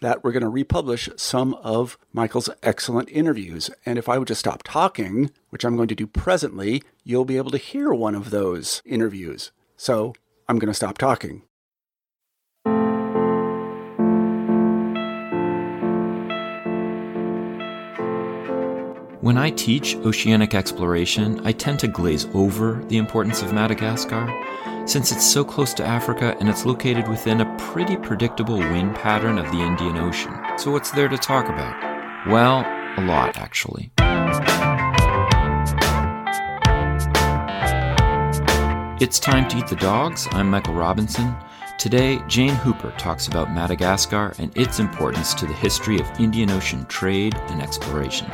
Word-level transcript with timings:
that 0.00 0.22
we're 0.22 0.32
going 0.32 0.42
to 0.42 0.48
republish 0.48 1.08
some 1.16 1.54
of 1.54 1.98
Michael's 2.12 2.50
excellent 2.62 3.08
interviews. 3.10 3.70
And 3.84 3.98
if 3.98 4.08
I 4.08 4.18
would 4.18 4.28
just 4.28 4.40
stop 4.40 4.62
talking, 4.62 5.30
which 5.50 5.64
I'm 5.64 5.76
going 5.76 5.88
to 5.88 5.94
do 5.94 6.06
presently, 6.06 6.82
you'll 7.04 7.24
be 7.24 7.36
able 7.36 7.50
to 7.50 7.58
hear 7.58 7.92
one 7.92 8.14
of 8.14 8.30
those 8.30 8.82
interviews. 8.84 9.52
So 9.76 10.14
I'm 10.48 10.58
going 10.58 10.70
to 10.70 10.74
stop 10.74 10.98
talking. 10.98 11.42
When 19.26 19.38
I 19.38 19.50
teach 19.50 19.96
oceanic 19.96 20.54
exploration, 20.54 21.44
I 21.44 21.50
tend 21.50 21.80
to 21.80 21.88
glaze 21.88 22.28
over 22.32 22.84
the 22.86 22.96
importance 22.96 23.42
of 23.42 23.52
Madagascar 23.52 24.32
since 24.86 25.10
it's 25.10 25.26
so 25.26 25.44
close 25.44 25.74
to 25.74 25.84
Africa 25.84 26.36
and 26.38 26.48
it's 26.48 26.64
located 26.64 27.08
within 27.08 27.40
a 27.40 27.45
pretty 27.76 27.96
predictable 27.98 28.56
wind 28.56 28.94
pattern 28.94 29.36
of 29.36 29.44
the 29.52 29.58
Indian 29.58 29.98
Ocean. 29.98 30.34
So, 30.56 30.70
what's 30.70 30.92
there 30.92 31.08
to 31.08 31.18
talk 31.18 31.44
about? 31.50 32.26
Well, 32.26 32.60
a 32.96 33.04
lot, 33.04 33.36
actually. 33.36 33.90
It's 38.98 39.18
time 39.18 39.46
to 39.48 39.58
eat 39.58 39.66
the 39.66 39.76
dogs. 39.76 40.26
I'm 40.30 40.48
Michael 40.48 40.72
Robinson. 40.72 41.36
Today, 41.76 42.18
Jane 42.28 42.54
Hooper 42.54 42.92
talks 42.92 43.28
about 43.28 43.52
Madagascar 43.52 44.32
and 44.38 44.56
its 44.56 44.80
importance 44.80 45.34
to 45.34 45.44
the 45.44 45.52
history 45.52 46.00
of 46.00 46.08
Indian 46.18 46.50
Ocean 46.52 46.86
trade 46.86 47.36
and 47.48 47.60
exploration. 47.60 48.30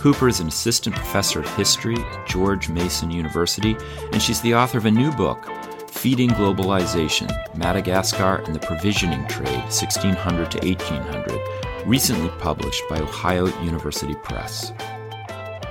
Hooper 0.00 0.26
is 0.26 0.40
an 0.40 0.48
assistant 0.48 0.96
professor 0.96 1.38
of 1.38 1.56
history 1.56 1.96
at 1.96 2.26
George 2.26 2.68
Mason 2.68 3.12
University, 3.12 3.76
and 4.12 4.20
she's 4.20 4.40
the 4.40 4.56
author 4.56 4.78
of 4.78 4.86
a 4.86 4.90
new 4.90 5.12
book, 5.12 5.48
Feeding 6.04 6.28
Globalization 6.28 7.30
Madagascar 7.56 8.42
and 8.44 8.54
the 8.54 8.58
Provisioning 8.58 9.26
Trade, 9.26 9.62
1600 9.72 10.50
to 10.50 10.58
1800, 10.58 11.86
recently 11.86 12.28
published 12.38 12.82
by 12.90 12.98
Ohio 12.98 13.46
University 13.62 14.14
Press. 14.16 14.74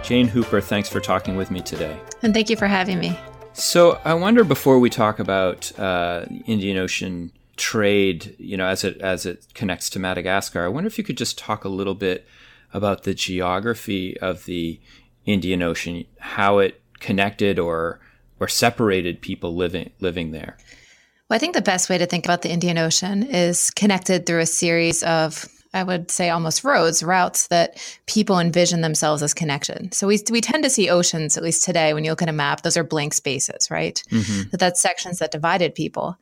Jane 0.02 0.28
Hooper, 0.28 0.60
thanks 0.60 0.90
for 0.90 1.00
talking 1.00 1.36
with 1.36 1.52
me 1.52 1.62
today. 1.62 2.02
And 2.24 2.34
thank 2.34 2.50
you 2.50 2.56
for 2.56 2.66
having 2.66 2.98
me. 2.98 3.16
So, 3.54 4.02
I 4.04 4.16
wonder 4.16 4.44
before 4.44 4.80
we 4.80 4.90
talk 4.90 5.20
about 5.20 5.72
uh, 5.78 6.26
Indian 6.48 6.78
Ocean 6.78 7.32
trade, 7.56 8.36
you 8.40 8.58
know, 8.58 8.66
as 8.66 8.84
it 8.84 9.00
as 9.02 9.28
it 9.28 9.46
connects 9.54 9.88
to 9.92 10.00
Madagascar, 10.00 10.66
I 10.66 10.68
wonder 10.68 10.88
if 10.88 10.98
you 10.98 11.04
could 11.04 11.18
just 11.18 11.38
talk 11.38 11.64
a 11.64 11.70
little 11.70 11.94
bit 11.94 12.26
about 12.74 13.04
the 13.04 13.14
geography 13.14 14.20
of 14.20 14.46
the 14.46 14.80
Indian 15.28 15.62
Ocean, 15.62 16.06
how 16.18 16.58
it 16.58 16.82
connected 17.00 17.60
or 17.60 18.00
or 18.44 18.48
separated 18.50 19.22
people 19.22 19.56
living 19.56 19.90
living 20.02 20.32
there? 20.32 20.58
Well, 21.30 21.38
I 21.38 21.40
think 21.40 21.56
the 21.56 21.62
best 21.62 21.90
way 21.90 21.98
to 21.98 22.06
think 22.06 22.26
about 22.26 22.42
the 22.42 22.52
Indian 22.52 22.78
Ocean 22.78 23.24
is 23.24 23.72
connected 23.72 24.26
through 24.26 24.42
a 24.42 24.46
series 24.46 25.02
of 25.04 25.48
I 25.76 25.82
would 25.82 26.12
say 26.12 26.30
almost 26.30 26.64
roads, 26.64 27.02
routes 27.02 27.48
that 27.48 27.82
people 28.06 28.38
envision 28.38 28.82
themselves 28.82 29.24
as 29.24 29.34
connection. 29.34 29.92
So 29.92 30.06
we, 30.06 30.20
we 30.30 30.40
tend 30.40 30.64
to 30.66 30.70
see 30.70 30.88
oceans, 30.88 31.36
at 31.36 31.42
least 31.42 31.64
today, 31.64 31.96
when 31.96 32.04
you 32.04 32.12
look 32.12 32.22
at 32.22 32.30
a 32.30 32.34
map, 32.34 32.62
those 32.62 32.78
are 32.78 32.84
blank 32.84 33.16
spaces, 33.16 33.72
right? 33.72 34.04
Mm-hmm. 34.12 34.50
That 34.52 34.60
that's 34.60 34.82
sections 34.82 35.18
that 35.18 35.32
divided 35.32 35.74
people. 35.74 36.16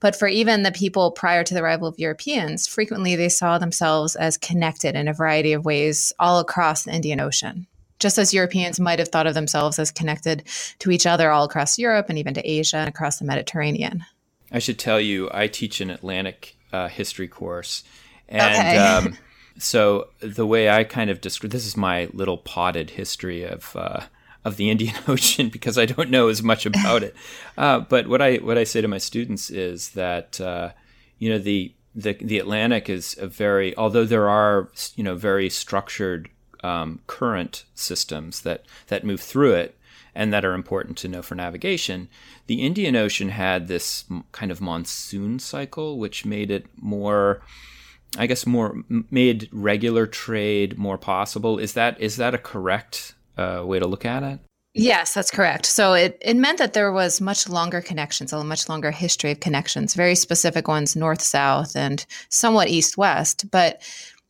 But 0.00 0.16
for 0.16 0.26
even 0.26 0.62
the 0.62 0.72
people 0.72 1.10
prior 1.10 1.44
to 1.44 1.52
the 1.52 1.62
arrival 1.62 1.86
of 1.86 1.98
Europeans, 1.98 2.66
frequently 2.66 3.14
they 3.14 3.28
saw 3.28 3.58
themselves 3.58 4.16
as 4.16 4.38
connected 4.38 4.94
in 4.94 5.06
a 5.06 5.12
variety 5.12 5.52
of 5.52 5.66
ways 5.66 6.14
all 6.18 6.38
across 6.38 6.84
the 6.84 6.94
Indian 6.94 7.20
Ocean 7.20 7.66
just 7.98 8.18
as 8.18 8.34
Europeans 8.34 8.80
might 8.80 8.98
have 8.98 9.08
thought 9.08 9.26
of 9.26 9.34
themselves 9.34 9.78
as 9.78 9.90
connected 9.90 10.44
to 10.80 10.90
each 10.90 11.06
other 11.06 11.30
all 11.30 11.44
across 11.44 11.78
Europe 11.78 12.06
and 12.08 12.18
even 12.18 12.34
to 12.34 12.48
Asia 12.48 12.78
and 12.78 12.88
across 12.88 13.18
the 13.18 13.24
Mediterranean. 13.24 14.04
I 14.52 14.58
should 14.58 14.78
tell 14.78 15.00
you, 15.00 15.30
I 15.32 15.48
teach 15.48 15.80
an 15.80 15.90
Atlantic 15.90 16.56
uh, 16.72 16.88
history 16.88 17.28
course. 17.28 17.84
And 18.28 18.54
okay. 18.54 18.76
um, 19.08 19.18
so 19.58 20.08
the 20.20 20.46
way 20.46 20.68
I 20.68 20.84
kind 20.84 21.10
of 21.10 21.20
describe 21.20 21.52
this 21.52 21.66
is 21.66 21.76
my 21.76 22.08
little 22.12 22.38
potted 22.38 22.90
history 22.90 23.44
of. 23.44 23.74
Uh, 23.76 24.02
of 24.44 24.58
the 24.58 24.70
Indian 24.70 24.94
Ocean 25.08 25.48
because 25.48 25.78
I 25.78 25.86
don't 25.86 26.10
know 26.10 26.28
as 26.28 26.42
much 26.42 26.66
about 26.66 27.02
it. 27.02 27.14
Uh, 27.56 27.78
but 27.78 28.08
what 28.08 28.20
I 28.20 28.38
what 28.38 28.58
I 28.58 28.64
say 28.64 28.80
to 28.80 28.88
my 28.88 28.98
students 28.98 29.48
is 29.48 29.90
that 29.90 30.40
uh, 30.40 30.72
you 31.20 31.30
know 31.30 31.38
the 31.38 31.72
the 31.94 32.14
the 32.14 32.40
Atlantic 32.40 32.90
is 32.90 33.16
a 33.16 33.28
very 33.28 33.76
although 33.76 34.04
there 34.04 34.28
are 34.28 34.72
you 34.96 35.04
know 35.04 35.14
very 35.14 35.48
structured 35.48 36.28
um, 36.64 37.00
current 37.06 37.64
systems 37.74 38.40
that 38.40 38.64
that 38.88 39.04
move 39.04 39.20
through 39.20 39.52
it 39.52 39.76
and 40.14 40.32
that 40.32 40.44
are 40.44 40.54
important 40.54 40.96
to 40.98 41.08
know 41.08 41.22
for 41.22 41.34
navigation. 41.34 42.08
The 42.46 42.62
Indian 42.62 42.96
Ocean 42.96 43.28
had 43.28 43.68
this 43.68 44.04
kind 44.32 44.50
of 44.50 44.60
monsoon 44.60 45.38
cycle, 45.38 45.98
which 45.98 46.24
made 46.24 46.50
it 46.50 46.66
more, 46.80 47.42
I 48.16 48.26
guess, 48.26 48.46
more 48.46 48.82
made 49.10 49.48
regular 49.52 50.06
trade 50.06 50.78
more 50.78 50.98
possible. 50.98 51.58
Is 51.58 51.74
that 51.74 52.00
is 52.00 52.16
that 52.16 52.34
a 52.34 52.38
correct 52.38 53.14
uh, 53.36 53.62
way 53.64 53.78
to 53.78 53.86
look 53.86 54.06
at 54.06 54.22
it? 54.22 54.40
Yes, 54.76 55.14
that's 55.14 55.30
correct. 55.30 55.66
So 55.66 55.92
it, 55.92 56.18
it 56.20 56.36
meant 56.36 56.58
that 56.58 56.72
there 56.72 56.90
was 56.90 57.20
much 57.20 57.48
longer 57.48 57.80
connections, 57.80 58.32
a 58.32 58.42
much 58.42 58.68
longer 58.68 58.90
history 58.90 59.30
of 59.30 59.38
connections, 59.38 59.94
very 59.94 60.16
specific 60.16 60.66
ones, 60.66 60.96
north 60.96 61.22
south 61.22 61.76
and 61.76 62.04
somewhat 62.28 62.66
east 62.66 62.98
west. 62.98 63.48
But 63.52 63.80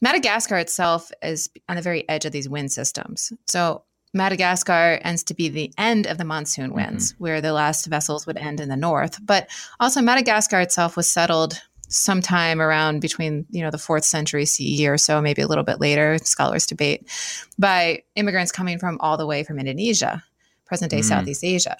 Madagascar 0.04 0.58
itself 0.58 1.10
is 1.22 1.48
on 1.66 1.76
the 1.76 1.82
very 1.82 2.06
edge 2.10 2.26
of 2.26 2.32
these 2.32 2.46
wind 2.46 2.70
systems. 2.70 3.32
So 3.46 3.84
Madagascar 4.12 5.00
ends 5.02 5.22
to 5.24 5.34
be 5.34 5.48
the 5.48 5.72
end 5.78 6.06
of 6.06 6.18
the 6.18 6.26
monsoon 6.26 6.66
mm-hmm. 6.66 6.74
winds, 6.74 7.14
mm-hmm. 7.14 7.24
where 7.24 7.40
the 7.40 7.54
last 7.54 7.86
vessels 7.86 8.26
would 8.26 8.36
end 8.36 8.60
in 8.60 8.68
the 8.68 8.76
north. 8.76 9.18
But 9.24 9.48
also, 9.80 10.02
Madagascar 10.02 10.60
itself 10.60 10.98
was 10.98 11.10
settled 11.10 11.58
sometime 11.88 12.60
around 12.60 13.00
between 13.00 13.46
you 13.48 13.62
know 13.62 13.70
the 13.70 13.78
fourth 13.78 14.04
century 14.04 14.44
CE 14.44 14.84
or 14.84 14.98
so, 14.98 15.22
maybe 15.22 15.40
a 15.40 15.48
little 15.48 15.64
bit 15.64 15.80
later. 15.80 16.18
Scholars 16.18 16.66
debate 16.66 17.08
by 17.58 18.02
immigrants 18.14 18.52
coming 18.52 18.78
from 18.78 18.98
all 19.00 19.16
the 19.16 19.26
way 19.26 19.42
from 19.42 19.58
Indonesia, 19.58 20.22
present 20.66 20.90
day 20.90 20.98
mm-hmm. 20.98 21.08
Southeast 21.08 21.42
Asia. 21.42 21.78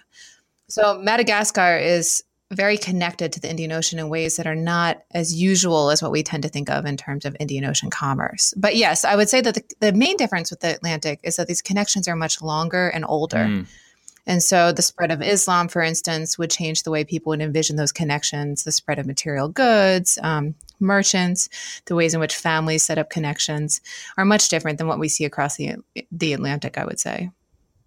So 0.71 0.99
Madagascar 0.99 1.77
is 1.77 2.25
very 2.53 2.77
connected 2.77 3.33
to 3.33 3.41
the 3.41 3.51
Indian 3.51 3.73
Ocean 3.73 3.99
in 3.99 4.09
ways 4.09 4.37
that 4.37 4.47
are 4.47 4.55
not 4.55 5.03
as 5.11 5.35
usual 5.35 5.91
as 5.91 6.03
what 6.03 6.13
we 6.13 6.23
tend 6.23 6.43
to 6.43 6.49
think 6.49 6.71
of 6.71 6.85
in 6.85 6.97
terms 6.97 7.25
of 7.25 7.37
Indian 7.41 7.65
Ocean 7.65 7.91
commerce. 7.91 8.55
But 8.57 8.77
yes, 8.77 9.05
I 9.05 9.17
would 9.17 9.29
say 9.29 9.41
that 9.41 9.55
the, 9.55 9.65
the 9.81 9.93
main 9.93 10.17
difference 10.17 10.51
with 10.51 10.61
the 10.61 10.75
Atlantic 10.75 11.21
is 11.23 11.37
that 11.37 11.49
these 11.49 11.63
connections 11.63 12.07
are 12.07 12.17
much 12.17 12.43
longer 12.43 12.89
and 12.89 13.05
older. 13.09 13.39
Mm. 13.39 13.67
And 14.27 14.43
so 14.43 14.73
the 14.73 14.83
spread 14.83 15.11
of 15.11 15.21
Islam, 15.21 15.69
for 15.69 15.83
instance, 15.83 16.39
would 16.39 16.51
change 16.51 16.83
the 16.83 16.91
way 16.91 17.05
people 17.05 17.31
would 17.31 17.43
envision 17.43 17.77
those 17.77 17.93
connections, 17.93 18.65
the 18.65 18.73
spread 18.73 18.99
of 18.99 19.07
material 19.07 19.49
goods, 19.49 20.19
um, 20.23 20.55
merchants, 20.81 21.49
the 21.87 21.95
ways 21.95 22.15
in 22.15 22.21
which 22.21 22.35
families 22.35 22.85
set 22.85 22.99
up 22.99 23.11
connections 23.11 23.81
are 24.17 24.25
much 24.25 24.49
different 24.49 24.79
than 24.79 24.87
what 24.87 24.99
we 24.99 25.09
see 25.09 25.25
across 25.25 25.57
the, 25.57 25.77
the 26.11 26.33
Atlantic, 26.33 26.79
I 26.79 26.85
would 26.85 27.01
say. 27.01 27.31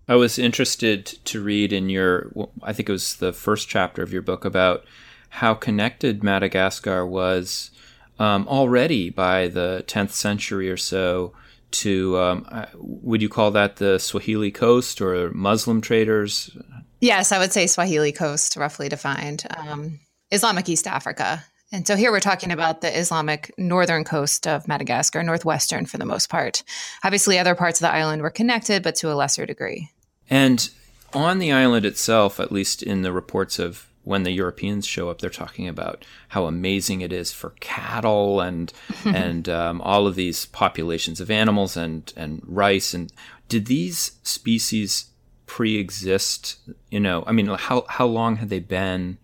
I 0.08 0.16
was 0.16 0.40
interested 0.40 1.06
to 1.06 1.44
read 1.44 1.74
in 1.74 1.90
your, 1.90 2.32
I 2.64 2.72
think 2.72 2.88
it 2.88 2.94
was 2.94 3.18
the 3.18 3.34
first 3.34 3.68
chapter 3.68 4.02
of 4.02 4.14
your 4.14 4.22
book 4.22 4.46
about 4.46 4.86
how 5.30 5.54
connected 5.54 6.24
Madagascar 6.24 7.06
was 7.06 7.72
um, 8.18 8.48
already 8.48 9.10
by 9.10 9.48
the 9.48 9.84
10th 9.88 10.12
century 10.12 10.70
or 10.70 10.78
so 10.78 11.34
to, 11.72 12.18
um, 12.18 12.66
would 12.76 13.22
you 13.22 13.28
call 13.28 13.52
that 13.52 13.76
the 13.76 14.00
Swahili 14.00 14.52
coast 14.52 15.02
or 15.02 15.32
Muslim 15.32 15.82
traders? 15.82 16.56
Yes, 17.02 17.34
I 17.34 17.40
would 17.40 17.52
say 17.52 17.68
Swahili 17.68 18.14
coast, 18.14 18.56
roughly 18.56 18.88
defined. 18.88 19.46
Um, 19.58 20.00
Islamic 20.32 20.70
East 20.70 20.88
Africa. 20.88 21.44
And 21.72 21.86
so 21.86 21.98
here 21.98 22.12
we're 22.12 22.22
talking 22.22 22.52
about 22.52 22.80
the 22.80 22.98
Islamic 22.98 23.54
northern 23.58 24.06
coast 24.06 24.48
of 24.48 24.70
Madagascar, 24.70 25.22
northwestern 25.22 25.86
for 25.86 25.98
the 25.98 26.06
most 26.06 26.30
part. 26.30 26.64
Obviously, 27.04 27.38
other 27.38 27.56
parts 27.56 27.82
of 27.82 27.86
the 27.86 27.94
island 27.94 28.22
were 28.22 28.30
connected, 28.30 28.84
but 28.84 28.96
to 28.96 29.12
a 29.12 29.16
lesser 29.16 29.46
degree. 29.46 29.90
And 30.30 30.70
on 31.14 31.40
the 31.40 31.52
island 31.52 31.86
itself, 31.86 32.40
at 32.40 32.52
least 32.52 32.84
in 32.84 33.02
the 33.02 33.12
reports 33.12 33.60
of 33.60 33.88
when 34.04 34.24
the 34.24 34.32
Europeans 34.32 34.86
show 34.86 35.10
up, 35.10 35.20
they're 35.20 35.30
talking 35.30 35.68
about 35.68 36.06
how 36.30 36.46
amazing 36.46 37.02
it 37.02 37.12
is 37.12 37.34
for 37.34 37.50
cattle 37.60 38.40
and 38.40 38.72
and 39.06 39.50
um, 39.50 39.82
all 39.82 40.08
of 40.08 40.16
these 40.16 40.46
populations 40.46 41.20
of 41.20 41.30
animals 41.30 41.76
and 41.76 42.14
and 42.16 42.42
rice. 42.46 42.94
And 42.94 43.12
did 43.50 43.66
these 43.66 44.14
species 44.24 45.08
pre-exist? 45.46 46.58
You 46.90 47.02
know, 47.02 47.24
I 47.28 47.34
mean, 47.34 47.48
how 47.48 47.86
how 47.90 48.06
long 48.06 48.38
had 48.38 48.50
they 48.50 48.60
been 48.60 49.18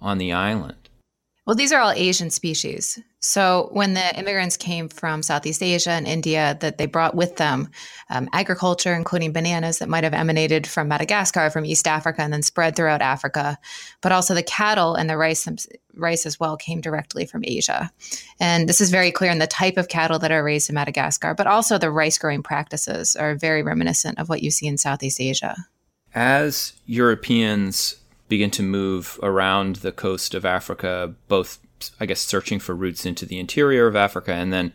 on 0.00 0.18
the 0.18 0.32
island? 0.32 0.88
Well, 1.46 1.56
these 1.56 1.72
are 1.72 1.80
all 1.80 1.92
Asian 1.92 2.30
species. 2.30 3.00
So 3.20 3.68
when 3.72 3.94
the 3.94 4.16
immigrants 4.16 4.56
came 4.56 4.88
from 4.88 5.22
Southeast 5.22 5.62
Asia 5.62 5.90
and 5.90 6.06
India, 6.06 6.56
that 6.60 6.78
they 6.78 6.86
brought 6.86 7.16
with 7.16 7.36
them 7.36 7.68
um, 8.10 8.28
agriculture, 8.32 8.94
including 8.94 9.32
bananas 9.32 9.78
that 9.78 9.88
might 9.88 10.04
have 10.04 10.14
emanated 10.14 10.66
from 10.66 10.86
Madagascar, 10.86 11.50
from 11.50 11.66
East 11.66 11.88
Africa, 11.88 12.22
and 12.22 12.32
then 12.32 12.42
spread 12.42 12.76
throughout 12.76 13.02
Africa. 13.02 13.58
But 14.02 14.12
also 14.12 14.34
the 14.34 14.42
cattle 14.44 14.94
and 14.94 15.10
the 15.10 15.16
rice, 15.16 15.48
rice 15.94 16.26
as 16.26 16.38
well 16.38 16.56
came 16.56 16.80
directly 16.80 17.26
from 17.26 17.42
Asia. 17.44 17.90
And 18.38 18.68
this 18.68 18.80
is 18.80 18.90
very 18.90 19.10
clear 19.10 19.32
in 19.32 19.40
the 19.40 19.48
type 19.48 19.76
of 19.76 19.88
cattle 19.88 20.20
that 20.20 20.30
are 20.30 20.44
raised 20.44 20.68
in 20.68 20.74
Madagascar, 20.74 21.34
but 21.34 21.48
also 21.48 21.76
the 21.76 21.90
rice 21.90 22.18
growing 22.18 22.44
practices 22.44 23.16
are 23.16 23.34
very 23.34 23.64
reminiscent 23.64 24.18
of 24.18 24.28
what 24.28 24.42
you 24.44 24.52
see 24.52 24.68
in 24.68 24.78
Southeast 24.78 25.20
Asia. 25.20 25.56
As 26.14 26.72
Europeans 26.86 27.96
begin 28.28 28.50
to 28.52 28.62
move 28.62 29.18
around 29.22 29.76
the 29.76 29.92
coast 29.92 30.34
of 30.34 30.44
Africa, 30.44 31.14
both 31.26 31.58
I 32.00 32.06
guess 32.06 32.20
searching 32.20 32.58
for 32.58 32.74
routes 32.74 33.06
into 33.06 33.26
the 33.26 33.38
interior 33.38 33.86
of 33.86 33.96
Africa, 33.96 34.32
and 34.32 34.52
then 34.52 34.72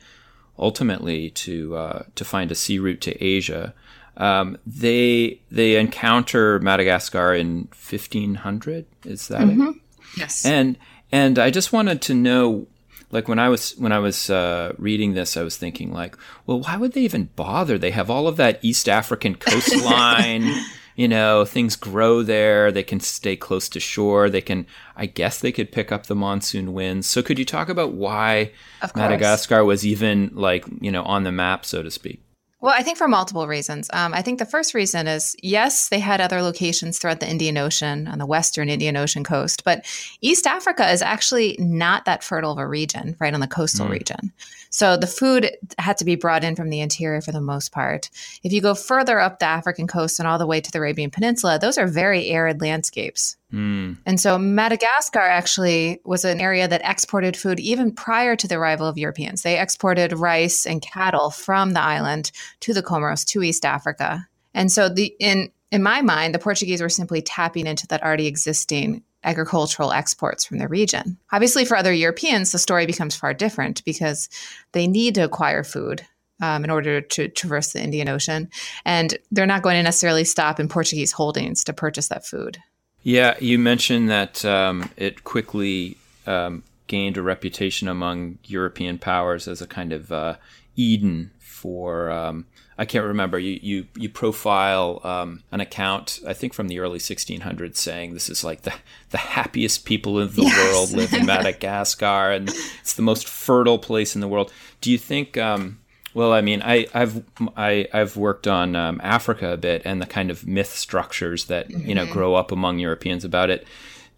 ultimately 0.57 1.29
to 1.31 1.75
uh, 1.75 2.03
to 2.15 2.25
find 2.25 2.51
a 2.51 2.55
sea 2.55 2.79
route 2.79 3.01
to 3.01 3.23
Asia. 3.23 3.73
Um, 4.15 4.57
they 4.65 5.41
they 5.49 5.77
encounter 5.77 6.59
Madagascar 6.59 7.33
in 7.33 7.67
1500. 7.71 8.85
Is 9.05 9.27
that 9.29 9.41
mm-hmm. 9.41 9.69
it? 9.69 9.75
Yes. 10.17 10.45
And 10.45 10.77
and 11.11 11.39
I 11.39 11.49
just 11.49 11.73
wanted 11.73 12.01
to 12.03 12.13
know, 12.13 12.67
like 13.11 13.27
when 13.27 13.39
I 13.39 13.49
was 13.49 13.75
when 13.77 13.91
I 13.91 13.99
was 13.99 14.29
uh, 14.29 14.73
reading 14.77 15.13
this, 15.13 15.35
I 15.37 15.43
was 15.43 15.57
thinking 15.57 15.91
like, 15.91 16.17
well, 16.45 16.59
why 16.59 16.77
would 16.77 16.93
they 16.93 17.01
even 17.01 17.29
bother? 17.35 17.77
They 17.77 17.91
have 17.91 18.09
all 18.09 18.27
of 18.27 18.37
that 18.37 18.59
East 18.61 18.87
African 18.87 19.35
coastline 19.39 20.51
you 20.95 21.07
know, 21.07 21.45
things 21.45 21.75
grow 21.75 22.23
there. 22.23 22.71
They 22.71 22.83
can 22.83 22.99
stay 22.99 23.35
close 23.35 23.67
to 23.69 23.79
shore. 23.79 24.29
They 24.29 24.41
can, 24.41 24.65
I 24.95 25.05
guess, 25.05 25.39
they 25.39 25.51
could 25.51 25.71
pick 25.71 25.91
up 25.91 26.05
the 26.05 26.15
monsoon 26.15 26.73
winds. 26.73 27.07
So, 27.07 27.21
could 27.21 27.39
you 27.39 27.45
talk 27.45 27.69
about 27.69 27.93
why 27.93 28.51
Madagascar 28.95 29.63
was 29.63 29.85
even 29.85 30.31
like, 30.33 30.65
you 30.81 30.91
know, 30.91 31.03
on 31.03 31.23
the 31.23 31.31
map, 31.31 31.65
so 31.65 31.83
to 31.83 31.91
speak? 31.91 32.22
Well, 32.63 32.73
I 32.73 32.81
think 32.81 32.97
for 32.97 33.09
multiple 33.09 33.45
reasons. 33.45 33.89
Um, 33.91 34.13
I 34.13 34.21
think 34.21 34.39
the 34.39 34.45
first 34.45 34.73
reason 34.73 35.05
is 35.05 35.35
yes, 35.43 35.89
they 35.89 35.99
had 35.99 36.21
other 36.21 36.41
locations 36.41 36.97
throughout 36.97 37.19
the 37.19 37.29
Indian 37.29 37.57
Ocean 37.57 38.07
on 38.07 38.19
the 38.19 38.25
western 38.25 38.69
Indian 38.69 38.95
Ocean 38.95 39.25
coast, 39.25 39.65
but 39.65 39.83
East 40.21 40.47
Africa 40.47 40.89
is 40.89 41.01
actually 41.01 41.57
not 41.59 42.05
that 42.05 42.23
fertile 42.23 42.53
of 42.53 42.57
a 42.57 42.65
region, 42.65 43.17
right 43.19 43.33
on 43.33 43.41
the 43.41 43.47
coastal 43.47 43.87
mm. 43.87 43.91
region. 43.91 44.31
So 44.69 44.95
the 44.95 45.07
food 45.07 45.51
had 45.77 45.97
to 45.97 46.05
be 46.05 46.15
brought 46.15 46.45
in 46.45 46.55
from 46.55 46.69
the 46.69 46.79
interior 46.79 47.19
for 47.19 47.33
the 47.33 47.41
most 47.41 47.73
part. 47.73 48.09
If 48.43 48.53
you 48.53 48.61
go 48.61 48.75
further 48.75 49.19
up 49.19 49.39
the 49.39 49.45
African 49.45 49.85
coast 49.85 50.17
and 50.17 50.25
all 50.25 50.39
the 50.39 50.47
way 50.47 50.61
to 50.61 50.71
the 50.71 50.77
Arabian 50.77 51.11
Peninsula, 51.11 51.59
those 51.59 51.77
are 51.77 51.85
very 51.85 52.29
arid 52.29 52.61
landscapes. 52.61 53.35
Mm. 53.53 53.97
And 54.05 54.19
so 54.19 54.37
Madagascar 54.39 55.19
actually 55.19 56.01
was 56.03 56.25
an 56.25 56.41
area 56.41 56.67
that 56.67 56.81
exported 56.83 57.37
food 57.37 57.59
even 57.59 57.91
prior 57.91 58.35
to 58.35 58.47
the 58.47 58.55
arrival 58.55 58.87
of 58.87 58.97
Europeans. 58.97 59.43
They 59.43 59.59
exported 59.59 60.11
rice 60.11 60.65
and 60.65 60.81
cattle 60.81 61.29
from 61.29 61.71
the 61.71 61.81
island 61.81 62.31
to 62.61 62.73
the 62.73 62.81
Comoros, 62.81 63.25
to 63.27 63.43
East 63.43 63.63
Africa. 63.63 64.27
And 64.53 64.71
so 64.71 64.89
the 64.89 65.15
in 65.19 65.51
in 65.71 65.81
my 65.81 66.01
mind, 66.01 66.35
the 66.35 66.39
Portuguese 66.39 66.81
were 66.81 66.89
simply 66.89 67.21
tapping 67.21 67.65
into 67.65 67.87
that 67.87 68.03
already 68.03 68.27
existing 68.27 69.03
agricultural 69.23 69.91
exports 69.91 70.45
from 70.45 70.59
the 70.59 70.67
region. 70.67 71.17
Obviously, 71.31 71.65
for 71.65 71.77
other 71.77 71.93
Europeans, 71.93 72.51
the 72.51 72.59
story 72.59 72.85
becomes 72.85 73.15
far 73.15 73.33
different 73.33 73.83
because 73.85 74.29
they 74.73 74.85
need 74.85 75.15
to 75.15 75.23
acquire 75.23 75.63
food 75.63 76.05
um, 76.41 76.63
in 76.63 76.69
order 76.69 77.01
to 77.01 77.29
traverse 77.29 77.73
the 77.73 77.81
Indian 77.81 78.09
Ocean. 78.09 78.49
And 78.85 79.17
they're 79.31 79.45
not 79.45 79.61
going 79.61 79.75
to 79.75 79.83
necessarily 79.83 80.25
stop 80.25 80.59
in 80.59 80.67
Portuguese 80.67 81.11
holdings 81.11 81.63
to 81.63 81.73
purchase 81.73 82.09
that 82.09 82.25
food. 82.25 82.59
Yeah, 83.03 83.35
you 83.39 83.59
mentioned 83.59 84.09
that 84.09 84.43
um, 84.45 84.89
it 84.95 85.23
quickly 85.25 85.97
um, 86.25 86.63
gained 86.87 87.17
a 87.17 87.21
reputation 87.21 87.87
among 87.87 88.37
European 88.45 88.97
powers 88.97 89.47
as 89.47 89.61
a 89.61 89.67
kind 89.67 89.91
of 89.91 90.11
uh, 90.11 90.35
Eden 90.75 91.31
for 91.39 92.09
um, 92.09 92.45
I 92.77 92.85
can't 92.85 93.05
remember. 93.05 93.37
You 93.37 93.59
you 93.61 93.87
you 93.95 94.09
profile 94.09 95.01
um, 95.03 95.43
an 95.51 95.59
account 95.59 96.21
I 96.25 96.33
think 96.33 96.53
from 96.53 96.69
the 96.69 96.79
early 96.79 96.99
1600s 96.99 97.77
saying 97.77 98.13
this 98.13 98.29
is 98.29 98.43
like 98.43 98.61
the 98.61 98.73
the 99.09 99.17
happiest 99.17 99.85
people 99.85 100.19
in 100.19 100.29
the 100.29 100.41
yes. 100.43 100.73
world 100.73 100.91
live 100.91 101.13
in 101.13 101.25
Madagascar 101.25 102.31
and 102.31 102.49
it's 102.81 102.93
the 102.93 103.01
most 103.01 103.27
fertile 103.27 103.79
place 103.79 104.15
in 104.15 104.21
the 104.21 104.27
world. 104.27 104.51
Do 104.81 104.91
you 104.91 104.97
think? 104.97 105.37
Um, 105.37 105.79
well, 106.13 106.33
I 106.33 106.41
mean, 106.41 106.61
I, 106.61 106.87
have 106.93 107.23
I, 107.57 107.87
have 107.91 108.17
worked 108.17 108.47
on 108.47 108.75
um, 108.75 109.01
Africa 109.03 109.53
a 109.53 109.57
bit 109.57 109.81
and 109.85 110.01
the 110.01 110.05
kind 110.05 110.29
of 110.29 110.45
myth 110.47 110.75
structures 110.75 111.45
that 111.45 111.69
mm-hmm. 111.69 111.87
you 111.87 111.95
know 111.95 112.03
mm-hmm. 112.03 112.13
grow 112.13 112.35
up 112.35 112.51
among 112.51 112.79
Europeans 112.79 113.23
about 113.23 113.49
it. 113.49 113.67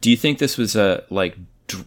Do 0.02 0.12
you 0.12 0.18
think 0.18 0.40
this 0.40 0.58
was 0.58 0.76
a 0.76 1.04
like 1.10 1.38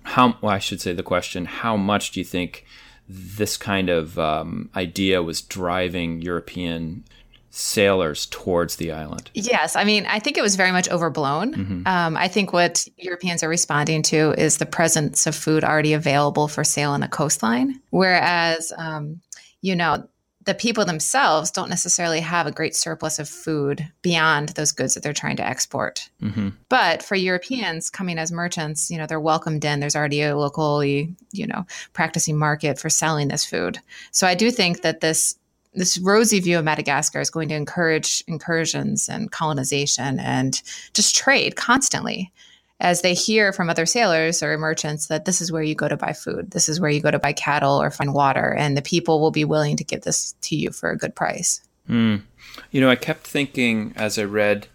how? 0.02 0.36
Well, 0.40 0.52
I 0.52 0.58
should 0.58 0.80
say 0.80 0.92
the 0.92 1.02
question: 1.02 1.44
How 1.44 1.76
much 1.76 2.12
do 2.12 2.20
you 2.20 2.24
think? 2.24 2.64
this 3.08 3.56
kind 3.56 3.88
of 3.88 4.18
um, 4.18 4.68
idea 4.76 5.22
was 5.22 5.40
driving 5.40 6.20
European 6.20 7.04
sailors 7.50 8.26
towards 8.26 8.76
the 8.76 8.92
island. 8.92 9.30
Yes, 9.34 9.74
I 9.74 9.84
mean, 9.84 10.04
I 10.06 10.18
think 10.18 10.36
it 10.36 10.42
was 10.42 10.54
very 10.54 10.70
much 10.70 10.88
overblown. 10.90 11.54
Mm-hmm. 11.54 11.86
Um, 11.86 12.16
I 12.16 12.28
think 12.28 12.52
what 12.52 12.86
Europeans 12.98 13.42
are 13.42 13.48
responding 13.48 14.02
to 14.04 14.32
is 14.38 14.58
the 14.58 14.66
presence 14.66 15.26
of 15.26 15.34
food 15.34 15.64
already 15.64 15.94
available 15.94 16.46
for 16.46 16.62
sale 16.62 16.90
on 16.90 17.00
the 17.00 17.08
coastline, 17.08 17.80
whereas, 17.90 18.72
um, 18.76 19.20
you 19.60 19.76
know, 19.76 20.08
the 20.44 20.54
people 20.54 20.86
themselves 20.86 21.50
don't 21.50 21.68
necessarily 21.68 22.20
have 22.20 22.46
a 22.46 22.52
great 22.52 22.74
surplus 22.74 23.18
of 23.18 23.28
food 23.28 23.86
beyond 24.00 24.50
those 24.50 24.72
goods 24.72 24.94
that 24.94 25.02
they're 25.02 25.12
trying 25.12 25.36
to 25.36 25.46
export. 25.46 26.08
Mm-hmm. 26.22 26.48
But 26.70 27.02
for 27.02 27.16
Europeans 27.16 27.90
coming 27.90 28.18
as 28.18 28.32
merchants, 28.32 28.90
you 28.90 28.96
know, 28.96 29.06
they're 29.06 29.20
welcomed 29.20 29.64
in. 29.66 29.80
There's 29.80 29.94
already 29.94 30.22
a 30.22 30.34
locally, 30.34 31.14
you 31.32 31.46
know, 31.46 31.66
practicing 31.92 32.38
market 32.38 32.78
for 32.78 32.88
selling 32.88 33.28
this 33.28 33.44
food. 33.44 33.78
So 34.10 34.26
I 34.26 34.34
do 34.34 34.50
think 34.50 34.80
that 34.80 35.00
this 35.00 35.36
this 35.74 35.98
rosy 35.98 36.40
view 36.40 36.58
of 36.58 36.64
Madagascar 36.64 37.20
is 37.20 37.28
going 37.28 37.50
to 37.50 37.54
encourage 37.54 38.24
incursions 38.26 39.06
and 39.06 39.30
colonization 39.30 40.18
and 40.18 40.62
just 40.94 41.14
trade 41.14 41.56
constantly 41.56 42.32
as 42.80 43.02
they 43.02 43.14
hear 43.14 43.52
from 43.52 43.68
other 43.68 43.86
sailors 43.86 44.42
or 44.42 44.56
merchants 44.56 45.08
that 45.08 45.24
this 45.24 45.40
is 45.40 45.50
where 45.50 45.62
you 45.62 45.74
go 45.74 45.88
to 45.88 45.96
buy 45.96 46.12
food, 46.12 46.50
this 46.52 46.68
is 46.68 46.80
where 46.80 46.90
you 46.90 47.00
go 47.00 47.10
to 47.10 47.18
buy 47.18 47.32
cattle 47.32 47.80
or 47.80 47.90
find 47.90 48.14
water, 48.14 48.54
and 48.54 48.76
the 48.76 48.82
people 48.82 49.20
will 49.20 49.30
be 49.30 49.44
willing 49.44 49.76
to 49.76 49.84
give 49.84 50.02
this 50.02 50.34
to 50.42 50.56
you 50.56 50.70
for 50.70 50.90
a 50.90 50.96
good 50.96 51.14
price. 51.14 51.60
Mm. 51.88 52.22
You 52.70 52.80
know, 52.80 52.90
I 52.90 52.96
kept 52.96 53.26
thinking 53.26 53.92
as 53.96 54.18
I 54.18 54.24
read 54.24 54.68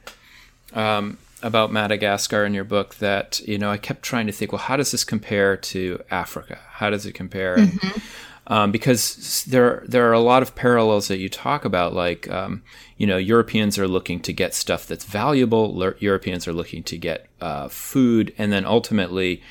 um, 0.74 1.18
about 1.42 1.72
Madagascar 1.72 2.46
in 2.46 2.54
your 2.54 2.64
book 2.64 2.96
that, 2.96 3.40
you 3.48 3.58
know, 3.58 3.70
I 3.70 3.78
kept 3.78 4.04
trying 4.04 4.28
to 4.28 4.34
think, 4.34 4.52
well, 4.52 4.60
how 4.60 4.76
does 4.76 4.92
this 4.92 5.04
compare 5.04 5.56
to 5.58 6.02
Africa? 6.12 6.60
How 6.72 6.90
does 6.90 7.06
it 7.06 7.14
compare? 7.14 7.58
Mm-hmm 7.58 8.00
um, 8.48 8.72
because 8.72 9.46
there 9.46 9.84
there 9.88 10.10
are 10.10 10.14
a 10.14 10.20
lot 10.20 10.42
of 10.42 10.56
parallels 10.56 11.08
that 11.08 11.18
you 11.18 11.30
talk 11.30 11.66
about. 11.66 11.94
Like 11.94 12.30
um, 12.30 12.64
you 12.98 13.08
know, 13.08 13.18
Europeans 13.18 13.78
are 13.80 13.88
looking 13.88 14.20
to 14.22 14.34
get 14.34 14.54
stuff 14.54 14.86
that's 14.86 15.06
valuable. 15.06 15.76
Le- 15.76 15.96
Europeans 16.00 16.48
are 16.48 16.54
looking 16.54 16.84
to 16.84 16.98
get 16.98 17.28
uh, 17.42 17.68
food, 17.68 18.34
and 18.38 18.52
then 18.52 18.66
ultimately. 18.66 19.42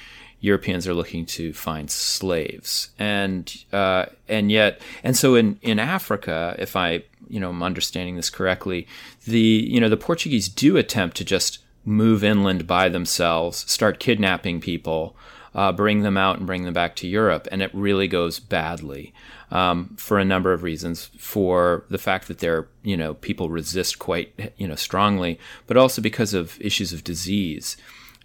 Europeans 0.45 0.89
are 0.89 0.95
looking 0.95 1.25
to 1.25 1.53
find 1.53 1.89
slaves, 1.89 2.91
and 2.99 3.65
uh, 3.73 4.07
and 4.29 4.51
yet, 4.51 4.81
and 5.05 5.17
so 5.17 5.37
in, 5.37 5.57
in 5.63 5.79
Africa, 5.79 6.57
if 6.59 6.75
I 6.75 7.05
you 7.29 7.39
know 7.39 7.51
am 7.51 7.63
understanding 7.63 8.17
this 8.17 8.29
correctly, 8.29 8.89
the 9.25 9.39
you 9.39 9.79
know 9.79 9.89
the 9.89 9.97
Portuguese 9.97 10.49
do 10.49 10.77
attempt 10.77 11.17
to 11.19 11.25
just 11.25 11.61
move 11.85 12.25
inland 12.25 12.67
by 12.67 12.89
themselves, 12.89 13.71
start 13.71 14.01
kidnapping 14.01 14.61
people, 14.61 15.17
uh, 15.55 15.73
bring 15.73 16.03
them 16.03 16.17
out 16.17 16.39
and 16.39 16.47
bring 16.47 16.65
them 16.65 16.75
back 16.75 16.97
to 16.97 17.09
Europe. 17.09 17.49
And 17.53 17.63
it 17.63 17.71
really 17.75 18.09
goes 18.09 18.39
badly 18.39 19.13
um, 19.51 19.95
for 19.99 20.19
a 20.19 20.25
number 20.25 20.53
of 20.53 20.63
reasons. 20.63 21.11
For 21.19 21.85
the 21.89 21.99
fact 21.99 22.29
that 22.29 22.39
there, 22.39 22.57
are 22.57 22.69
you 22.83 22.97
know, 22.97 23.15
people 23.15 23.49
resist 23.51 23.99
quite, 23.99 24.53
you 24.57 24.67
know, 24.67 24.77
strongly, 24.77 25.39
but 25.67 25.77
also 25.77 26.01
because 26.01 26.35
of 26.35 26.61
issues 26.61 26.93
of 26.93 27.05
disease. 27.05 27.77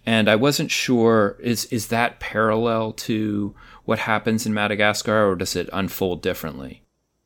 And 0.06 0.28
I 0.28 0.36
wasn't 0.36 0.70
sure 0.70 1.36
is 1.40 1.66
is 1.66 1.88
that 1.88 2.20
parallel 2.20 2.92
to 2.92 3.54
what 3.84 3.98
happens 4.00 4.46
in 4.46 4.54
Madagascar, 4.54 5.28
or 5.28 5.36
does 5.36 5.56
it 5.56 5.68
unfold 5.72 6.22
differently? 6.22 6.82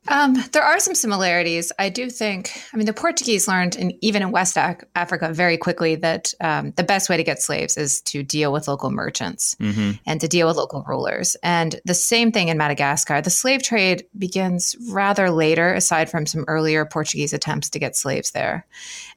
Um, 0.09 0.43
there 0.53 0.65
are 0.65 0.81
some 0.81 0.97
similarities. 0.97 1.71
I 1.79 1.89
do 1.89 2.11
think, 2.11 2.51
I 2.73 2.77
mean, 2.77 2.87
the 2.87 2.93
Portuguese 2.93 3.47
learned, 3.47 3.77
in, 3.77 3.97
even 4.01 4.23
in 4.23 4.33
West 4.33 4.59
Africa, 4.59 5.33
very 5.33 5.57
quickly 5.57 5.95
that 5.97 6.35
um, 6.41 6.73
the 6.73 6.83
best 6.83 7.09
way 7.09 7.17
to 7.17 7.23
get 7.23 7.41
slaves 7.41 7.77
is 7.77 8.01
to 8.03 8.25
deal 8.25 8.53
with 8.53 8.67
local 8.67 8.91
merchants 8.91 9.55
mm-hmm. 9.61 9.93
and 10.05 10.21
to 10.21 10.27
deal 10.27 10.49
with 10.49 10.57
local 10.57 10.85
rulers. 10.89 11.37
And 11.43 11.81
the 11.85 11.95
same 11.95 12.33
thing 12.33 12.49
in 12.49 12.59
Madagascar. 12.59 13.23
The 13.23 13.31
slave 13.31 13.63
trade 13.63 14.05
begins 14.19 14.75
rather 14.91 15.31
later, 15.31 15.73
aside 15.73 16.11
from 16.11 16.27
some 16.27 16.45
earlier 16.49 16.85
Portuguese 16.85 17.33
attempts 17.33 17.71
to 17.71 17.79
get 17.79 17.97
slaves 17.97 18.33
there. 18.33 18.67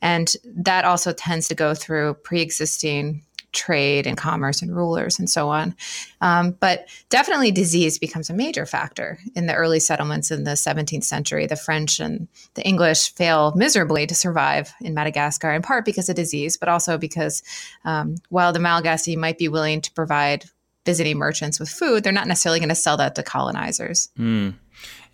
And 0.01 0.31
that 0.45 0.85
also 0.85 1.13
tends 1.13 1.47
to 1.47 1.55
go 1.55 1.73
through 1.73 2.15
pre 2.15 2.41
existing 2.41 3.23
trade 3.55 4.05
and 4.05 4.17
commerce 4.17 4.61
and 4.61 4.75
rulers 4.75 5.17
and 5.17 5.29
so 5.29 5.49
on. 5.49 5.75
Um, 6.21 6.51
but 6.59 6.87
definitely 7.09 7.51
disease 7.51 7.97
becomes 7.97 8.29
a 8.29 8.33
major 8.33 8.65
factor 8.65 9.19
in 9.35 9.47
the 9.47 9.55
early 9.55 9.79
settlements 9.79 10.29
in 10.29 10.43
the 10.43 10.51
17th 10.51 11.03
century. 11.03 11.47
The 11.47 11.55
French 11.55 11.99
and 11.99 12.27
the 12.53 12.63
English 12.63 13.13
fail 13.15 13.53
miserably 13.55 14.05
to 14.07 14.15
survive 14.15 14.73
in 14.81 14.93
Madagascar, 14.93 15.51
in 15.51 15.61
part 15.61 15.85
because 15.85 16.09
of 16.09 16.15
disease, 16.15 16.57
but 16.57 16.69
also 16.69 16.97
because 16.97 17.41
um, 17.85 18.15
while 18.29 18.53
the 18.53 18.59
Malagasy 18.59 19.15
might 19.15 19.37
be 19.37 19.47
willing 19.47 19.81
to 19.81 19.91
provide 19.93 20.45
visiting 20.85 21.17
merchants 21.17 21.59
with 21.59 21.69
food, 21.69 22.03
they're 22.03 22.13
not 22.13 22.27
necessarily 22.27 22.59
going 22.59 22.69
to 22.69 22.75
sell 22.75 22.97
that 22.97 23.15
to 23.15 23.23
colonizers. 23.23 24.09
Mm. 24.19 24.53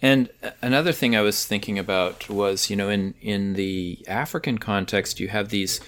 And 0.02 0.30
another 0.62 0.92
thing 0.92 1.16
I 1.16 1.22
was 1.22 1.46
thinking 1.46 1.78
about 1.78 2.28
was, 2.28 2.70
you 2.70 2.76
know, 2.76 2.90
in 2.90 3.14
in 3.22 3.54
the 3.54 4.04
African 4.08 4.58
context, 4.58 5.20
you 5.20 5.28
have 5.28 5.50
these 5.50 5.80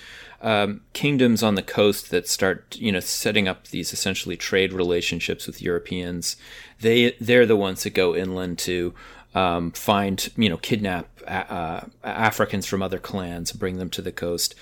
um, 0.44 0.82
kingdoms 0.92 1.42
on 1.42 1.56
the 1.56 1.64
coast 1.64 2.12
that 2.12 2.28
start, 2.28 2.78
you 2.80 2.92
know, 2.92 3.00
setting 3.00 3.48
up 3.48 3.70
these 3.70 3.94
essentially 3.94 4.38
trade 4.38 4.74
relationships 4.74 5.48
with 5.48 5.62
Europeans. 5.62 6.36
They 6.82 7.16
they're 7.20 7.46
the 7.46 7.56
ones 7.56 7.84
that 7.84 7.96
go 7.96 8.16
inland 8.16 8.60
to 8.60 8.94
um, 9.34 9.72
find, 9.72 10.30
you 10.38 10.50
know, 10.50 10.58
kidnap 10.58 11.08
uh, 11.26 11.82
Africans 12.04 12.68
from 12.68 12.84
other 12.84 13.00
clans, 13.00 13.52
and 13.52 13.60
bring 13.60 13.78
them 13.78 13.90
to 13.92 14.02
the 14.02 14.12
coast. 14.12 14.54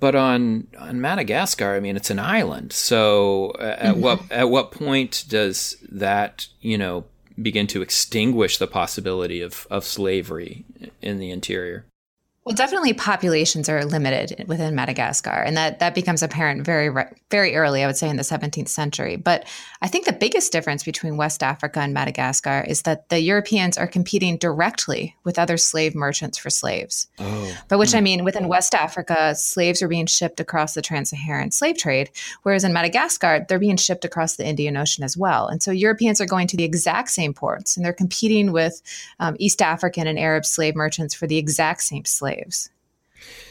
But 0.00 0.14
on 0.14 0.66
on 0.78 1.00
Madagascar, 1.00 1.74
I 1.74 1.80
mean, 1.80 1.96
it's 1.96 2.10
an 2.10 2.18
island. 2.18 2.72
So 2.72 3.52
at 3.58 3.78
mm-hmm. 3.78 4.00
what 4.00 4.20
at 4.30 4.50
what 4.50 4.72
point 4.72 5.24
does 5.28 5.76
that, 5.90 6.48
you 6.60 6.76
know, 6.76 7.04
begin 7.40 7.66
to 7.68 7.82
extinguish 7.82 8.58
the 8.58 8.66
possibility 8.66 9.40
of, 9.40 9.66
of 9.70 9.84
slavery 9.84 10.64
in 11.00 11.18
the 11.18 11.30
interior. 11.30 11.86
Well, 12.48 12.54
definitely 12.54 12.94
populations 12.94 13.68
are 13.68 13.84
limited 13.84 14.46
within 14.48 14.74
Madagascar, 14.74 15.28
and 15.28 15.54
that 15.58 15.80
that 15.80 15.94
becomes 15.94 16.22
apparent 16.22 16.64
very 16.64 16.88
very 17.30 17.54
early, 17.54 17.84
I 17.84 17.86
would 17.86 17.98
say, 17.98 18.08
in 18.08 18.16
the 18.16 18.22
17th 18.22 18.68
century. 18.68 19.16
But 19.16 19.46
I 19.82 19.88
think 19.88 20.06
the 20.06 20.14
biggest 20.14 20.50
difference 20.50 20.82
between 20.82 21.18
West 21.18 21.42
Africa 21.42 21.80
and 21.80 21.92
Madagascar 21.92 22.64
is 22.66 22.82
that 22.82 23.10
the 23.10 23.20
Europeans 23.20 23.76
are 23.76 23.86
competing 23.86 24.38
directly 24.38 25.14
with 25.24 25.38
other 25.38 25.58
slave 25.58 25.94
merchants 25.94 26.38
for 26.38 26.48
slaves. 26.48 27.08
Oh. 27.18 27.54
By 27.68 27.76
which 27.76 27.94
I 27.94 28.00
mean, 28.00 28.24
within 28.24 28.48
West 28.48 28.74
Africa, 28.74 29.34
slaves 29.34 29.82
are 29.82 29.88
being 29.88 30.06
shipped 30.06 30.40
across 30.40 30.72
the 30.72 30.80
trans-Saharan 30.80 31.50
slave 31.50 31.76
trade, 31.76 32.08
whereas 32.44 32.64
in 32.64 32.72
Madagascar, 32.72 33.44
they're 33.46 33.58
being 33.58 33.76
shipped 33.76 34.06
across 34.06 34.36
the 34.36 34.46
Indian 34.46 34.78
Ocean 34.78 35.04
as 35.04 35.18
well. 35.18 35.48
And 35.48 35.62
so 35.62 35.70
Europeans 35.70 36.18
are 36.18 36.26
going 36.26 36.46
to 36.46 36.56
the 36.56 36.64
exact 36.64 37.10
same 37.10 37.34
ports, 37.34 37.76
and 37.76 37.84
they're 37.84 37.92
competing 37.92 38.52
with 38.52 38.80
um, 39.20 39.36
East 39.38 39.60
African 39.60 40.06
and 40.06 40.18
Arab 40.18 40.46
slave 40.46 40.74
merchants 40.74 41.14
for 41.14 41.26
the 41.26 41.36
exact 41.36 41.82
same 41.82 42.06
slaves 42.06 42.37
slaves. 42.38 42.70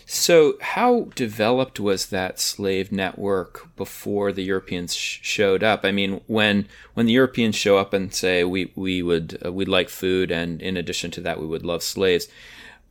So, 0.06 0.58
how 0.62 1.10
developed 1.16 1.80
was 1.80 2.06
that 2.08 2.40
slave 2.40 2.92
network 2.92 3.76
before 3.76 4.32
the 4.32 4.44
Europeans 4.44 4.96
sh- 4.96 5.20
showed 5.22 5.64
up? 5.64 5.84
I 5.84 5.92
mean, 5.92 6.22
when 6.28 6.68
when 6.94 7.06
the 7.08 7.12
Europeans 7.12 7.56
show 7.56 7.78
up 7.78 7.94
and 7.94 8.14
say 8.14 8.46
we 8.46 8.72
we 8.76 9.04
would 9.04 9.38
uh, 9.46 9.52
we'd 9.52 9.68
like 9.68 9.90
food, 9.90 10.32
and 10.32 10.62
in 10.62 10.78
addition 10.78 11.12
to 11.12 11.22
that, 11.22 11.42
we 11.42 11.46
would 11.46 11.66
love 11.66 11.84
slaves, 11.84 12.30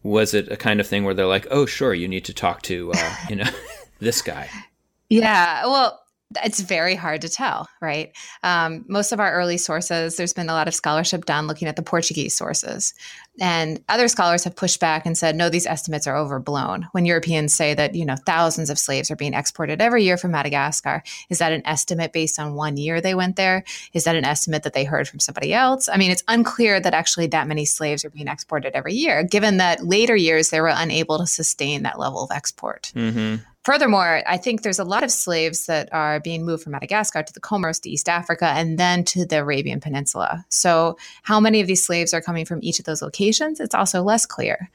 was 0.02 0.34
it 0.34 0.52
a 0.52 0.56
kind 0.56 0.78
of 0.78 0.86
thing 0.86 1.04
where 1.04 1.14
they're 1.14 1.24
like, 1.24 1.46
oh, 1.50 1.64
sure, 1.64 1.94
you 1.94 2.08
need 2.08 2.26
to 2.26 2.34
talk 2.34 2.60
to 2.62 2.92
uh, 2.92 3.14
you 3.30 3.36
know 3.36 3.50
this 3.98 4.22
guy? 4.22 4.50
Yeah, 5.08 5.64
well, 5.66 6.02
it's 6.44 6.60
very 6.60 6.96
hard 6.96 7.20
to 7.22 7.28
tell, 7.28 7.68
right? 7.80 8.12
Um, 8.42 8.84
most 8.88 9.12
of 9.12 9.20
our 9.20 9.32
early 9.32 9.58
sources, 9.58 10.16
there's 10.16 10.32
been 10.32 10.48
a 10.48 10.54
lot 10.54 10.66
of 10.66 10.74
scholarship 10.74 11.24
done 11.24 11.46
looking 11.46 11.68
at 11.68 11.76
the 11.76 11.82
Portuguese 11.82 12.36
sources. 12.36 12.94
And 13.38 13.80
other 13.88 14.08
scholars 14.08 14.44
have 14.44 14.56
pushed 14.56 14.80
back 14.80 15.06
and 15.06 15.16
said, 15.16 15.36
no, 15.36 15.48
these 15.48 15.66
estimates 15.66 16.06
are 16.06 16.16
overblown. 16.16 16.88
When 16.92 17.04
Europeans 17.04 17.54
say 17.54 17.74
that, 17.74 17.94
you 17.94 18.04
know, 18.04 18.16
thousands 18.16 18.70
of 18.70 18.78
slaves 18.78 19.10
are 19.10 19.16
being 19.16 19.34
exported 19.34 19.80
every 19.80 20.04
year 20.04 20.16
from 20.16 20.32
Madagascar, 20.32 21.02
is 21.28 21.38
that 21.38 21.52
an 21.52 21.62
estimate 21.64 22.12
based 22.12 22.40
on 22.40 22.54
one 22.54 22.76
year 22.76 23.00
they 23.00 23.14
went 23.14 23.36
there? 23.36 23.62
Is 23.92 24.04
that 24.04 24.16
an 24.16 24.24
estimate 24.24 24.64
that 24.64 24.72
they 24.72 24.84
heard 24.84 25.06
from 25.06 25.20
somebody 25.20 25.52
else? 25.52 25.88
I 25.88 25.96
mean, 25.96 26.10
it's 26.10 26.24
unclear 26.28 26.80
that 26.80 26.94
actually 26.94 27.28
that 27.28 27.46
many 27.46 27.66
slaves 27.66 28.04
are 28.04 28.10
being 28.10 28.28
exported 28.28 28.72
every 28.74 28.94
year, 28.94 29.22
given 29.22 29.58
that 29.58 29.84
later 29.84 30.16
years 30.16 30.50
they 30.50 30.60
were 30.60 30.72
unable 30.74 31.18
to 31.18 31.26
sustain 31.26 31.82
that 31.82 31.98
level 31.98 32.24
of 32.24 32.30
export. 32.32 32.90
Mm-hmm. 32.94 33.42
Furthermore, 33.66 34.22
I 34.28 34.36
think 34.36 34.62
there's 34.62 34.78
a 34.78 34.84
lot 34.84 35.02
of 35.02 35.10
slaves 35.10 35.66
that 35.66 35.88
are 35.92 36.20
being 36.20 36.46
moved 36.46 36.62
from 36.62 36.70
Madagascar 36.70 37.24
to 37.24 37.32
the 37.32 37.40
Comoros 37.40 37.82
to 37.82 37.90
East 37.90 38.08
Africa 38.08 38.46
and 38.54 38.78
then 38.78 39.02
to 39.06 39.26
the 39.26 39.40
Arabian 39.40 39.80
Peninsula. 39.80 40.44
So, 40.50 40.96
how 41.24 41.40
many 41.40 41.60
of 41.60 41.66
these 41.66 41.84
slaves 41.84 42.14
are 42.14 42.20
coming 42.20 42.44
from 42.44 42.60
each 42.62 42.78
of 42.78 42.84
those 42.84 43.02
locations? 43.02 43.58
It's 43.58 43.74
also 43.74 44.04
less 44.04 44.24
clear. 44.24 44.70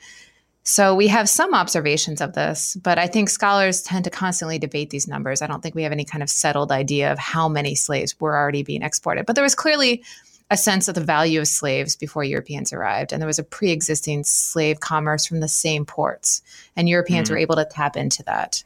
So, 0.66 0.94
we 0.94 1.08
have 1.08 1.30
some 1.30 1.54
observations 1.54 2.20
of 2.20 2.34
this, 2.34 2.76
but 2.84 3.00
I 3.00 3.08
think 3.08 3.30
scholars 3.30 3.82
tend 3.82 4.04
to 4.04 4.10
constantly 4.10 4.60
debate 4.60 4.90
these 4.90 5.08
numbers. 5.08 5.42
I 5.42 5.48
don't 5.48 5.64
think 5.64 5.74
we 5.74 5.84
have 5.84 5.94
any 5.94 6.04
kind 6.04 6.22
of 6.22 6.30
settled 6.30 6.70
idea 6.70 7.14
of 7.14 7.18
how 7.18 7.48
many 7.48 7.76
slaves 7.76 8.20
were 8.20 8.36
already 8.36 8.62
being 8.62 8.82
exported. 8.82 9.26
But 9.26 9.36
there 9.36 9.46
was 9.46 9.56
clearly 9.56 10.04
a 10.50 10.58
sense 10.58 10.90
of 10.90 10.96
the 10.96 11.02
value 11.02 11.40
of 11.40 11.48
slaves 11.48 11.96
before 11.96 12.26
Europeans 12.26 12.74
arrived. 12.74 13.14
And 13.14 13.22
there 13.22 13.28
was 13.28 13.40
a 13.40 13.44
pre 13.44 13.72
existing 13.72 14.26
slave 14.26 14.82
commerce 14.82 15.26
from 15.26 15.40
the 15.40 15.48
same 15.48 15.86
ports, 15.86 16.42
and 16.76 16.90
Europeans 16.90 17.30
mm-hmm. 17.30 17.36
were 17.36 17.40
able 17.40 17.56
to 17.56 17.64
tap 17.64 17.96
into 17.96 18.22
that. 18.24 18.66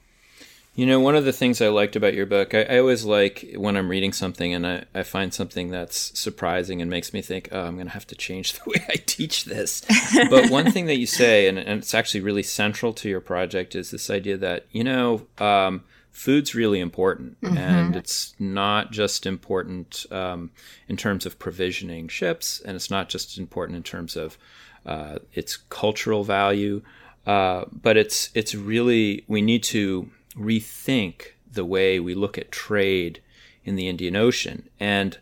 You 0.75 0.86
know, 0.86 1.00
one 1.00 1.15
of 1.15 1.24
the 1.24 1.32
things 1.32 1.62
I 1.62 1.70
liked 1.70 1.96
about 1.96 2.13
your 2.13 2.25
book, 2.25 2.53
I, 2.53 2.63
I 2.63 2.79
always 2.79 3.05
like 3.05 3.53
when 3.55 3.77
I'm 3.77 3.88
reading 3.88 4.12
something 4.12 4.53
and 4.53 4.67
I, 4.67 4.84
I, 4.94 5.03
find 5.03 5.34
something 5.34 5.70
that's 5.70 6.20
surprising 6.20 6.82
and 6.82 6.91
makes 6.91 7.13
me 7.13 7.22
think, 7.22 7.48
oh, 7.53 7.62
I'm 7.62 7.75
going 7.75 7.88
to 7.88 7.94
have 7.94 8.08
to 8.08 8.15
change 8.15 8.53
the 8.53 8.62
way 8.70 8.86
I 8.89 8.96
teach 9.05 9.46
this. 9.46 9.86
but 10.29 10.50
one 10.50 10.72
thing 10.72 10.88
that 10.88 10.98
you 10.98 11.05
say, 11.08 11.48
and, 11.48 11.58
and, 11.58 11.79
it's 11.82 11.94
actually 11.94 12.20
really 12.20 12.44
central 12.44 12.91
to 12.94 13.08
your 13.08 13.22
project, 13.22 13.74
is 13.74 13.91
this 13.91 14.10
idea 14.10 14.36
that, 14.36 14.65
you 14.72 14.84
know, 14.84 15.25
um, 15.38 15.86
food's 16.12 16.53
really 16.53 16.82
important. 16.82 17.39
Mm-hmm. 17.41 17.58
And 17.58 17.96
it's 17.96 18.36
not 18.38 18.91
just 18.91 19.25
important 19.25 20.05
um, 20.12 20.51
in 20.89 20.98
terms 20.98 21.25
of 21.25 21.39
provisioning 21.39 22.10
ships, 22.10 22.62
and 22.65 22.75
it's 22.75 22.89
not 22.89 23.08
just 23.08 23.38
important 23.38 23.77
in 23.77 23.84
terms 23.84 24.17
of 24.17 24.38
uh, 24.86 25.20
its 25.34 25.55
cultural 25.58 26.24
value. 26.24 26.82
Uh, 27.25 27.65
but 27.72 27.98
it's 27.98 28.29
it's 28.36 28.53
really 28.53 29.25
we 29.27 29.41
need 29.41 29.63
to 29.63 30.10
rethink 30.38 31.34
the 31.51 31.65
way 31.65 32.00
we 32.00 32.13
look 32.13 32.38
at 32.38 32.51
trade 32.51 33.22
in 33.63 33.75
the 33.75 33.88
Indian 33.88 34.15
Ocean. 34.15 34.70
And 34.80 35.18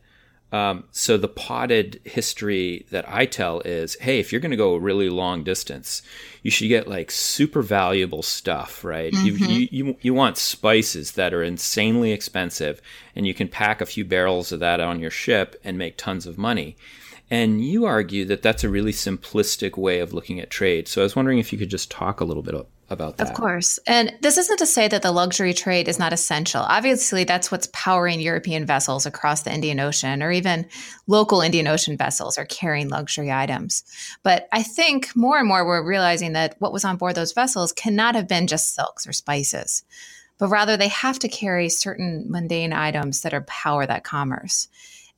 um, 0.51 0.83
so 0.91 1.17
the 1.17 1.27
potted 1.27 1.99
history 2.03 2.85
that 2.91 3.09
I 3.09 3.25
tell 3.25 3.61
is, 3.61 3.95
hey, 4.01 4.19
if 4.19 4.31
you're 4.31 4.41
going 4.41 4.51
to 4.51 4.57
go 4.57 4.75
a 4.75 4.79
really 4.79 5.09
long 5.09 5.43
distance, 5.43 6.03
you 6.43 6.51
should 6.51 6.67
get 6.67 6.87
like 6.87 7.09
super 7.09 7.63
valuable 7.63 8.21
stuff, 8.21 8.83
right? 8.83 9.11
Mm-hmm. 9.13 9.45
You, 9.45 9.67
you, 9.71 9.97
you 10.01 10.13
want 10.13 10.37
spices 10.37 11.13
that 11.13 11.33
are 11.33 11.41
insanely 11.41 12.11
expensive, 12.11 12.81
and 13.15 13.25
you 13.25 13.33
can 13.33 13.47
pack 13.47 13.81
a 13.81 13.87
few 13.87 14.05
barrels 14.05 14.51
of 14.51 14.59
that 14.59 14.79
on 14.79 14.99
your 14.99 15.09
ship 15.09 15.59
and 15.63 15.75
make 15.75 15.97
tons 15.97 16.27
of 16.27 16.37
money. 16.37 16.75
And 17.31 17.65
you 17.65 17.85
argue 17.85 18.25
that 18.25 18.43
that's 18.43 18.63
a 18.63 18.69
really 18.69 18.91
simplistic 18.91 19.75
way 19.75 20.01
of 20.01 20.13
looking 20.13 20.39
at 20.39 20.51
trade. 20.51 20.87
So 20.87 21.01
I 21.01 21.03
was 21.03 21.15
wondering 21.15 21.39
if 21.39 21.51
you 21.51 21.57
could 21.57 21.71
just 21.71 21.89
talk 21.89 22.21
a 22.21 22.25
little 22.25 22.43
bit 22.43 22.53
about 22.93 23.17
that. 23.17 23.27
Of 23.27 23.33
course. 23.33 23.77
And 23.85 24.13
this 24.21 24.37
isn't 24.37 24.57
to 24.59 24.65
say 24.65 24.87
that 24.87 25.01
the 25.01 25.11
luxury 25.11 25.53
trade 25.53 25.89
is 25.89 25.99
not 25.99 26.13
essential. 26.13 26.61
Obviously, 26.61 27.25
that's 27.25 27.51
what's 27.51 27.67
powering 27.73 28.21
European 28.21 28.65
vessels 28.65 29.05
across 29.05 29.41
the 29.41 29.53
Indian 29.53 29.81
Ocean, 29.81 30.23
or 30.23 30.31
even 30.31 30.65
local 31.07 31.41
Indian 31.41 31.67
Ocean 31.67 31.97
vessels 31.97 32.37
are 32.37 32.45
carrying 32.45 32.87
luxury 32.87 33.31
items. 33.31 33.83
But 34.23 34.47
I 34.53 34.63
think 34.63 35.13
more 35.15 35.37
and 35.37 35.47
more 35.47 35.65
we're 35.65 35.85
realizing 35.85 36.33
that 36.33 36.55
what 36.59 36.71
was 36.71 36.85
on 36.85 36.95
board 36.95 37.15
those 37.15 37.33
vessels 37.33 37.73
cannot 37.73 38.15
have 38.15 38.29
been 38.29 38.47
just 38.47 38.73
silks 38.73 39.05
or 39.05 39.11
spices, 39.11 39.83
but 40.37 40.47
rather 40.47 40.77
they 40.77 40.87
have 40.87 41.19
to 41.19 41.27
carry 41.27 41.67
certain 41.67 42.25
mundane 42.29 42.71
items 42.71 43.21
that 43.21 43.33
are 43.33 43.41
power 43.41 43.85
that 43.85 44.03
commerce. 44.03 44.69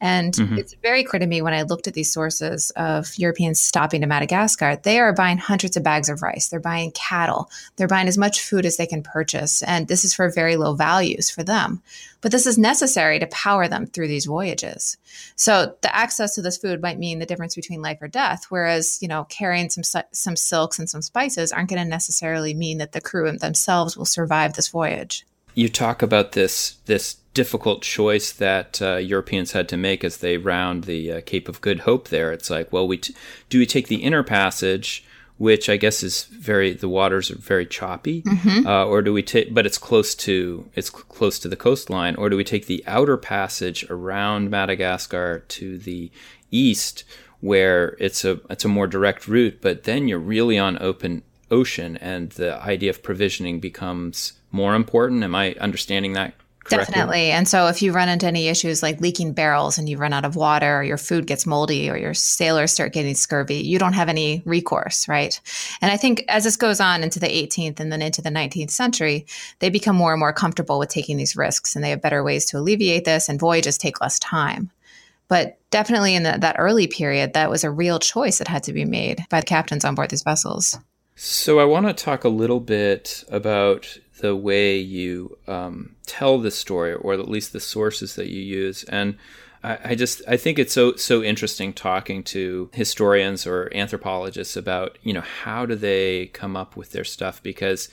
And 0.01 0.33
mm-hmm. 0.33 0.57
it's 0.57 0.73
very 0.81 1.03
clear 1.03 1.21
to 1.21 1.25
me 1.25 1.41
when 1.41 1.53
I 1.53 1.61
looked 1.61 1.87
at 1.87 1.93
these 1.93 2.11
sources 2.11 2.69
of 2.71 3.17
Europeans 3.17 3.61
stopping 3.61 4.01
to 4.01 4.07
Madagascar, 4.07 4.77
they 4.83 4.99
are 4.99 5.13
buying 5.13 5.37
hundreds 5.37 5.77
of 5.77 5.83
bags 5.83 6.09
of 6.09 6.21
rice. 6.21 6.49
They're 6.49 6.59
buying 6.59 6.91
cattle. 6.91 7.49
They're 7.77 7.87
buying 7.87 8.09
as 8.09 8.17
much 8.17 8.41
food 8.41 8.65
as 8.65 8.75
they 8.75 8.87
can 8.87 9.03
purchase. 9.03 9.61
And 9.63 9.87
this 9.87 10.03
is 10.03 10.13
for 10.13 10.29
very 10.29 10.57
low 10.57 10.75
values 10.75 11.29
for 11.31 11.43
them. 11.43 11.81
But 12.19 12.31
this 12.31 12.45
is 12.45 12.57
necessary 12.57 13.19
to 13.19 13.27
power 13.27 13.67
them 13.67 13.85
through 13.85 14.09
these 14.09 14.25
voyages. 14.25 14.97
So 15.37 15.75
the 15.81 15.95
access 15.95 16.35
to 16.35 16.41
this 16.41 16.57
food 16.57 16.81
might 16.81 16.99
mean 16.99 17.19
the 17.19 17.25
difference 17.25 17.55
between 17.55 17.81
life 17.81 17.99
or 18.01 18.07
death. 18.07 18.47
Whereas, 18.49 18.99
you 19.01 19.07
know, 19.07 19.23
carrying 19.25 19.69
some, 19.69 20.03
some 20.11 20.35
silks 20.35 20.77
and 20.77 20.89
some 20.89 21.03
spices 21.03 21.51
aren't 21.51 21.69
going 21.69 21.81
to 21.81 21.87
necessarily 21.87 22.53
mean 22.53 22.79
that 22.79 22.91
the 22.91 23.01
crew 23.01 23.31
themselves 23.31 23.95
will 23.95 24.05
survive 24.05 24.53
this 24.53 24.67
voyage. 24.67 25.25
You 25.53 25.69
talk 25.69 26.01
about 26.01 26.33
this, 26.33 26.77
this 26.85 27.15
difficult 27.35 27.83
choice 27.83 28.31
that 28.31 28.81
uh, 28.81 28.95
Europeans 28.95 29.51
had 29.51 29.69
to 29.69 29.77
make 29.77 30.03
as 30.03 30.17
they 30.17 30.37
round 30.37 30.85
the 30.85 31.11
uh, 31.11 31.21
Cape 31.25 31.47
of 31.47 31.61
Good 31.61 31.81
Hope. 31.81 32.07
There, 32.07 32.31
it's 32.31 32.49
like, 32.49 32.73
well, 32.73 32.87
we 32.87 32.97
t- 32.97 33.13
do 33.49 33.59
we 33.59 33.67
take 33.67 33.87
the 33.87 33.97
inner 33.97 34.23
passage, 34.23 35.05
which 35.37 35.69
I 35.69 35.77
guess 35.77 36.01
is 36.01 36.23
very 36.23 36.73
the 36.73 36.89
waters 36.89 37.29
are 37.29 37.37
very 37.37 37.67
choppy, 37.67 38.23
mm-hmm. 38.23 38.65
uh, 38.65 38.85
or 38.85 39.03
do 39.03 39.13
we 39.13 39.21
take? 39.21 39.53
But 39.53 39.67
it's 39.67 39.77
close 39.77 40.15
to 40.15 40.67
it's 40.73 40.89
cl- 40.89 41.03
close 41.03 41.37
to 41.39 41.49
the 41.49 41.55
coastline, 41.57 42.15
or 42.15 42.29
do 42.29 42.37
we 42.37 42.43
take 42.43 42.65
the 42.65 42.83
outer 42.87 43.17
passage 43.17 43.85
around 43.89 44.49
Madagascar 44.49 45.39
to 45.39 45.77
the 45.77 46.09
east, 46.49 47.03
where 47.41 47.97
it's 47.99 48.25
a 48.25 48.39
it's 48.49 48.65
a 48.65 48.69
more 48.69 48.87
direct 48.87 49.27
route, 49.27 49.59
but 49.61 49.83
then 49.83 50.07
you're 50.07 50.17
really 50.17 50.57
on 50.57 50.81
open 50.81 51.21
ocean, 51.51 51.97
and 51.97 52.31
the 52.31 52.55
idea 52.63 52.89
of 52.89 53.03
provisioning 53.03 53.59
becomes 53.59 54.33
more 54.51 54.73
important. 54.73 55.21
Am 55.21 55.35
I 55.35 55.53
understanding 55.59 56.13
that 56.13 56.33
correctly? 56.65 56.93
Definitely. 56.93 57.31
And 57.31 57.48
so 57.48 57.67
if 57.67 57.81
you 57.81 57.91
run 57.91 58.10
into 58.10 58.27
any 58.27 58.48
issues 58.48 58.84
like 58.84 59.00
leaking 59.00 59.34
barrels 59.34 59.77
and 59.77 59.88
you 59.88 59.98
run 59.98 60.13
out 60.13 60.25
of 60.25 60.36
water, 60.36 60.79
or 60.79 60.84
your 60.84 60.98
food 60.98 61.27
gets 61.27 61.45
moldy, 61.45 61.89
or 61.89 61.98
your 61.98 62.13
sailors 62.13 62.72
start 62.72 62.93
getting 62.93 63.15
scurvy, 63.15 63.55
you 63.55 63.79
don't 63.79 63.93
have 63.93 64.10
any 64.10 64.41
recourse, 64.45 65.07
right? 65.07 65.39
And 65.81 65.91
I 65.91 65.98
think 65.98 66.25
as 66.27 66.43
this 66.43 66.57
goes 66.57 66.79
on 66.79 67.03
into 67.03 67.19
the 67.19 67.27
18th 67.27 67.79
and 67.79 67.91
then 67.91 68.01
into 68.01 68.22
the 68.22 68.29
19th 68.29 68.72
century, 68.72 69.25
they 69.60 69.69
become 69.69 69.95
more 69.95 70.12
and 70.12 70.19
more 70.19 70.34
comfortable 70.34 70.79
with 70.79 70.89
taking 70.89 71.17
these 71.17 71.36
risks 71.36 71.75
and 71.75 71.84
they 71.84 71.91
have 71.91 72.01
better 72.01 72.24
ways 72.24 72.45
to 72.45 72.57
alleviate 72.57 73.05
this, 73.05 73.29
and 73.29 73.39
voyages 73.39 73.77
take 73.77 74.01
less 74.01 74.19
time. 74.19 74.72
But 75.27 75.57
definitely 75.72 76.15
in 76.15 76.24
the, 76.24 76.38
that 76.39 76.55
early 76.60 76.88
period, 76.88 77.34
that 77.34 77.50
was 77.50 77.63
a 77.63 77.72
real 77.72 78.00
choice 78.00 78.38
that 78.38 78.48
had 78.48 78.63
to 78.63 78.74
be 78.74 78.86
made 78.86 79.25
by 79.29 79.39
the 79.39 79.45
captains 79.45 79.84
on 79.84 79.95
board 79.95 80.10
these 80.10 80.24
vessels. 80.24 80.77
So 81.15 81.60
I 81.60 81.65
want 81.65 81.88
to 81.88 81.93
talk 81.93 82.24
a 82.24 82.29
little 82.29 82.60
bit 82.60 83.24
about 83.29 83.98
the 84.25 84.36
way 84.36 84.75
you 84.79 85.38
um, 85.48 85.96
tell 86.08 86.39
the 86.39 86.50
story, 86.50 86.96
or 86.96 87.13
at 87.13 87.29
least 87.29 87.53
the 87.53 87.60
sources 87.60 88.15
that 88.15 88.27
you 88.27 88.41
use. 88.41 88.84
And 88.86 89.17
I, 89.63 89.77
I, 89.84 89.96
just 89.96 90.24
I 90.27 90.36
think 90.36 90.58
it's 90.58 90.74
so 90.74 90.96
so 90.96 91.22
interesting 91.22 91.74
talking 91.74 92.24
to 92.24 92.72
historians 92.74 93.46
or 93.46 93.72
anthropologists 93.75 94.58
about 94.58 94.98
you 95.03 95.13
know 95.13 95.22
how 95.44 95.67
do 95.67 95.75
they 95.75 96.27
come 96.27 96.58
up 96.58 96.75
with 96.75 96.91
their 96.91 97.03
stuff 97.03 97.44
because 97.44 97.88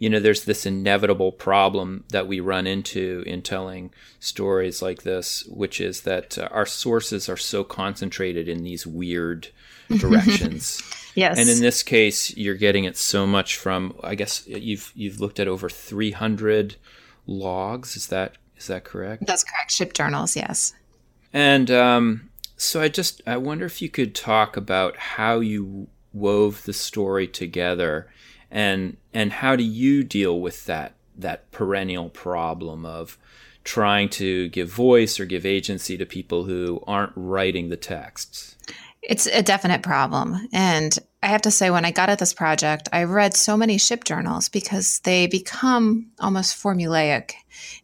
you 0.00 0.10
know 0.10 0.18
there's 0.18 0.44
this 0.44 0.66
inevitable 0.66 1.30
problem 1.30 2.02
that 2.10 2.26
we 2.26 2.40
run 2.40 2.66
into 2.66 3.22
in 3.24 3.42
telling 3.42 3.92
stories 4.18 4.82
like 4.82 5.04
this, 5.04 5.44
which 5.46 5.80
is 5.80 6.00
that 6.00 6.36
uh, 6.36 6.48
our 6.50 6.66
sources 6.66 7.28
are 7.28 7.36
so 7.36 7.62
concentrated 7.62 8.48
in 8.48 8.64
these 8.64 8.88
weird 8.88 9.50
directions. 9.98 10.82
Yes. 11.16 11.38
And 11.38 11.48
in 11.48 11.60
this 11.60 11.82
case, 11.82 12.36
you're 12.36 12.54
getting 12.54 12.84
it 12.84 12.96
so 12.96 13.26
much 13.26 13.56
from 13.56 13.98
I 14.04 14.14
guess 14.14 14.46
you've 14.46 14.92
you've 14.94 15.18
looked 15.18 15.40
at 15.40 15.48
over 15.48 15.68
300 15.68 16.76
logs. 17.26 17.96
Is 17.96 18.06
that 18.08 18.34
is 18.56 18.66
that 18.68 18.84
correct? 18.84 19.26
That's 19.26 19.42
correct. 19.42 19.70
Ship 19.72 19.92
journals, 19.92 20.36
yes. 20.36 20.74
And 21.32 21.70
um, 21.70 22.30
so 22.56 22.80
I 22.82 22.88
just 22.88 23.22
I 23.26 23.38
wonder 23.38 23.64
if 23.64 23.80
you 23.80 23.88
could 23.88 24.14
talk 24.14 24.56
about 24.56 24.96
how 24.96 25.40
you 25.40 25.88
wove 26.12 26.64
the 26.64 26.72
story 26.72 27.26
together 27.26 28.08
and 28.50 28.96
and 29.12 29.32
how 29.32 29.56
do 29.56 29.64
you 29.64 30.04
deal 30.04 30.40
with 30.40 30.66
that 30.66 30.94
that 31.16 31.50
perennial 31.50 32.10
problem 32.10 32.84
of 32.84 33.18
trying 33.64 34.08
to 34.08 34.48
give 34.50 34.68
voice 34.68 35.18
or 35.18 35.24
give 35.24 35.44
agency 35.44 35.96
to 35.96 36.06
people 36.06 36.44
who 36.44 36.82
aren't 36.86 37.12
writing 37.16 37.70
the 37.70 37.76
texts? 37.76 38.56
It's 39.08 39.26
a 39.26 39.42
definite 39.42 39.82
problem. 39.82 40.48
And 40.52 40.98
I 41.22 41.28
have 41.28 41.42
to 41.42 41.50
say, 41.52 41.70
when 41.70 41.84
I 41.84 41.92
got 41.92 42.08
at 42.08 42.18
this 42.18 42.34
project, 42.34 42.88
I 42.92 43.04
read 43.04 43.34
so 43.34 43.56
many 43.56 43.78
ship 43.78 44.02
journals 44.02 44.48
because 44.48 44.98
they 45.00 45.28
become 45.28 46.10
almost 46.18 46.60
formulaic 46.60 47.32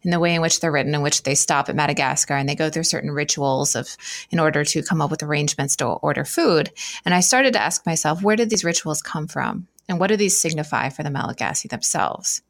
in 0.01 0.11
the 0.11 0.19
way 0.19 0.35
in 0.35 0.41
which 0.41 0.59
they're 0.59 0.71
written, 0.71 0.93
in 0.93 1.01
which 1.01 1.23
they 1.23 1.33
stop 1.33 1.69
at 1.69 1.77
Madagascar 1.77 2.35
and 2.35 2.47
they 2.47 2.55
go 2.55 2.69
through 2.69 2.83
certain 2.83 3.11
rituals 3.11 3.73
of 3.73 3.95
in 4.31 4.39
order 4.39 4.65
to 4.65 4.83
come 4.83 5.01
up 5.01 5.11
with 5.11 5.23
arrangements 5.23 5.77
to 5.77 5.85
order 5.85 6.25
food. 6.25 6.71
And 7.05 7.13
I 7.13 7.21
started 7.21 7.53
to 7.53 7.61
ask 7.61 7.85
myself, 7.85 8.21
where 8.21 8.35
did 8.35 8.49
these 8.49 8.65
rituals 8.65 9.01
come 9.01 9.27
from? 9.27 9.67
And 9.87 10.01
what 10.01 10.07
do 10.07 10.17
these 10.17 10.39
signify 10.39 10.89
for 10.89 11.03
the 11.03 11.09
Malagasy 11.09 11.69
themselves? 11.69 12.41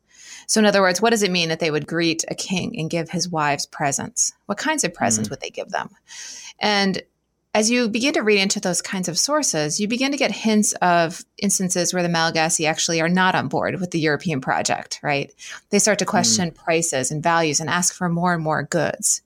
So, 0.47 0.59
in 0.59 0.65
other 0.65 0.81
words, 0.81 0.99
what 0.99 1.11
does 1.11 1.23
it 1.23 1.31
mean 1.31 1.49
that 1.49 1.59
they 1.59 1.71
would 1.71 1.87
greet 1.87 2.25
a 2.27 2.35
king 2.35 2.77
and 2.79 2.89
give 2.89 3.09
his 3.09 3.29
wives 3.29 3.67
presents? 3.67 4.33
What 4.47 4.57
kinds 4.57 4.83
of 4.83 4.93
presents 4.93 5.27
mm. 5.27 5.31
would 5.31 5.41
they 5.41 5.49
give 5.51 5.69
them? 5.69 5.89
And 6.59 7.01
as 7.53 7.69
you 7.69 7.87
begin 7.87 8.13
to 8.13 8.21
read 8.21 8.39
into 8.39 8.59
those 8.59 8.81
kinds 8.81 9.07
of 9.07 9.17
sources, 9.17 9.79
you 9.79 9.87
begin 9.87 10.11
to 10.11 10.17
get 10.17 10.31
hints 10.31 10.73
of 10.81 11.23
instances 11.37 11.93
where 11.93 12.01
the 12.01 12.09
Malagasy 12.09 12.65
actually 12.65 12.99
are 12.99 13.09
not 13.09 13.35
on 13.35 13.47
board 13.47 13.79
with 13.79 13.91
the 13.91 13.99
European 13.99 14.41
project, 14.41 14.99
right? 15.03 15.31
They 15.69 15.79
start 15.79 15.99
to 15.99 16.05
question 16.05 16.49
mm. 16.49 16.55
prices 16.55 17.11
and 17.11 17.21
values 17.21 17.59
and 17.59 17.69
ask 17.69 17.93
for 17.93 18.09
more 18.09 18.33
and 18.33 18.43
more 18.43 18.63
goods. 18.63 19.21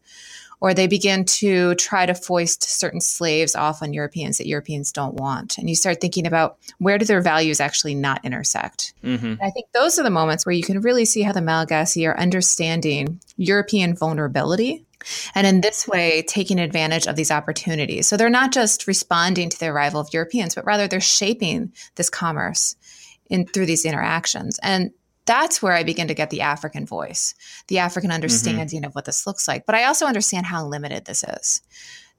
Or 0.59 0.73
they 0.73 0.87
begin 0.87 1.23
to 1.25 1.75
try 1.75 2.07
to 2.07 2.15
foist 2.15 2.63
certain 2.63 2.99
slaves 2.99 3.55
off 3.55 3.83
on 3.83 3.93
Europeans 3.93 4.39
that 4.39 4.47
Europeans 4.47 4.91
don't 4.91 5.13
want. 5.13 5.59
And 5.59 5.69
you 5.69 5.75
start 5.75 6.01
thinking 6.01 6.25
about 6.25 6.57
where 6.79 6.97
do 6.97 7.05
their 7.05 7.21
values 7.21 7.59
actually 7.59 7.93
not 7.93 8.25
intersect? 8.25 8.93
Mm-hmm. 9.03 9.35
I 9.39 9.51
think 9.51 9.67
those 9.71 9.99
are 9.99 10.03
the 10.03 10.09
moments 10.09 10.47
where 10.47 10.53
you 10.53 10.63
can 10.63 10.81
really 10.81 11.05
see 11.05 11.21
how 11.21 11.31
the 11.31 11.41
Malagasy 11.41 12.07
are 12.07 12.17
understanding 12.17 13.21
European 13.37 13.95
vulnerability 13.95 14.86
and 15.35 15.47
in 15.47 15.61
this 15.61 15.87
way 15.87 16.23
taking 16.27 16.59
advantage 16.59 17.07
of 17.07 17.15
these 17.15 17.31
opportunities. 17.31 18.07
So 18.07 18.17
they're 18.17 18.29
not 18.29 18.51
just 18.51 18.87
responding 18.87 19.49
to 19.49 19.59
the 19.59 19.67
arrival 19.67 19.99
of 19.99 20.13
Europeans, 20.13 20.55
but 20.55 20.65
rather 20.65 20.87
they're 20.87 21.01
shaping 21.01 21.73
this 21.95 22.09
commerce 22.09 22.75
in 23.29 23.45
through 23.45 23.65
these 23.65 23.85
interactions. 23.85 24.59
And 24.63 24.91
that's 25.25 25.61
where 25.61 25.73
I 25.73 25.83
begin 25.83 26.07
to 26.07 26.13
get 26.13 26.29
the 26.29 26.41
African 26.41 26.85
voice, 26.85 27.35
the 27.67 27.79
African 27.79 28.09
mm-hmm. 28.09 28.15
understanding 28.15 28.79
mm-hmm. 28.79 28.85
of 28.87 28.95
what 28.95 29.05
this 29.05 29.27
looks 29.27 29.47
like. 29.47 29.65
But 29.65 29.75
I 29.75 29.83
also 29.83 30.05
understand 30.05 30.45
how 30.45 30.65
limited 30.65 31.05
this 31.05 31.23
is. 31.23 31.61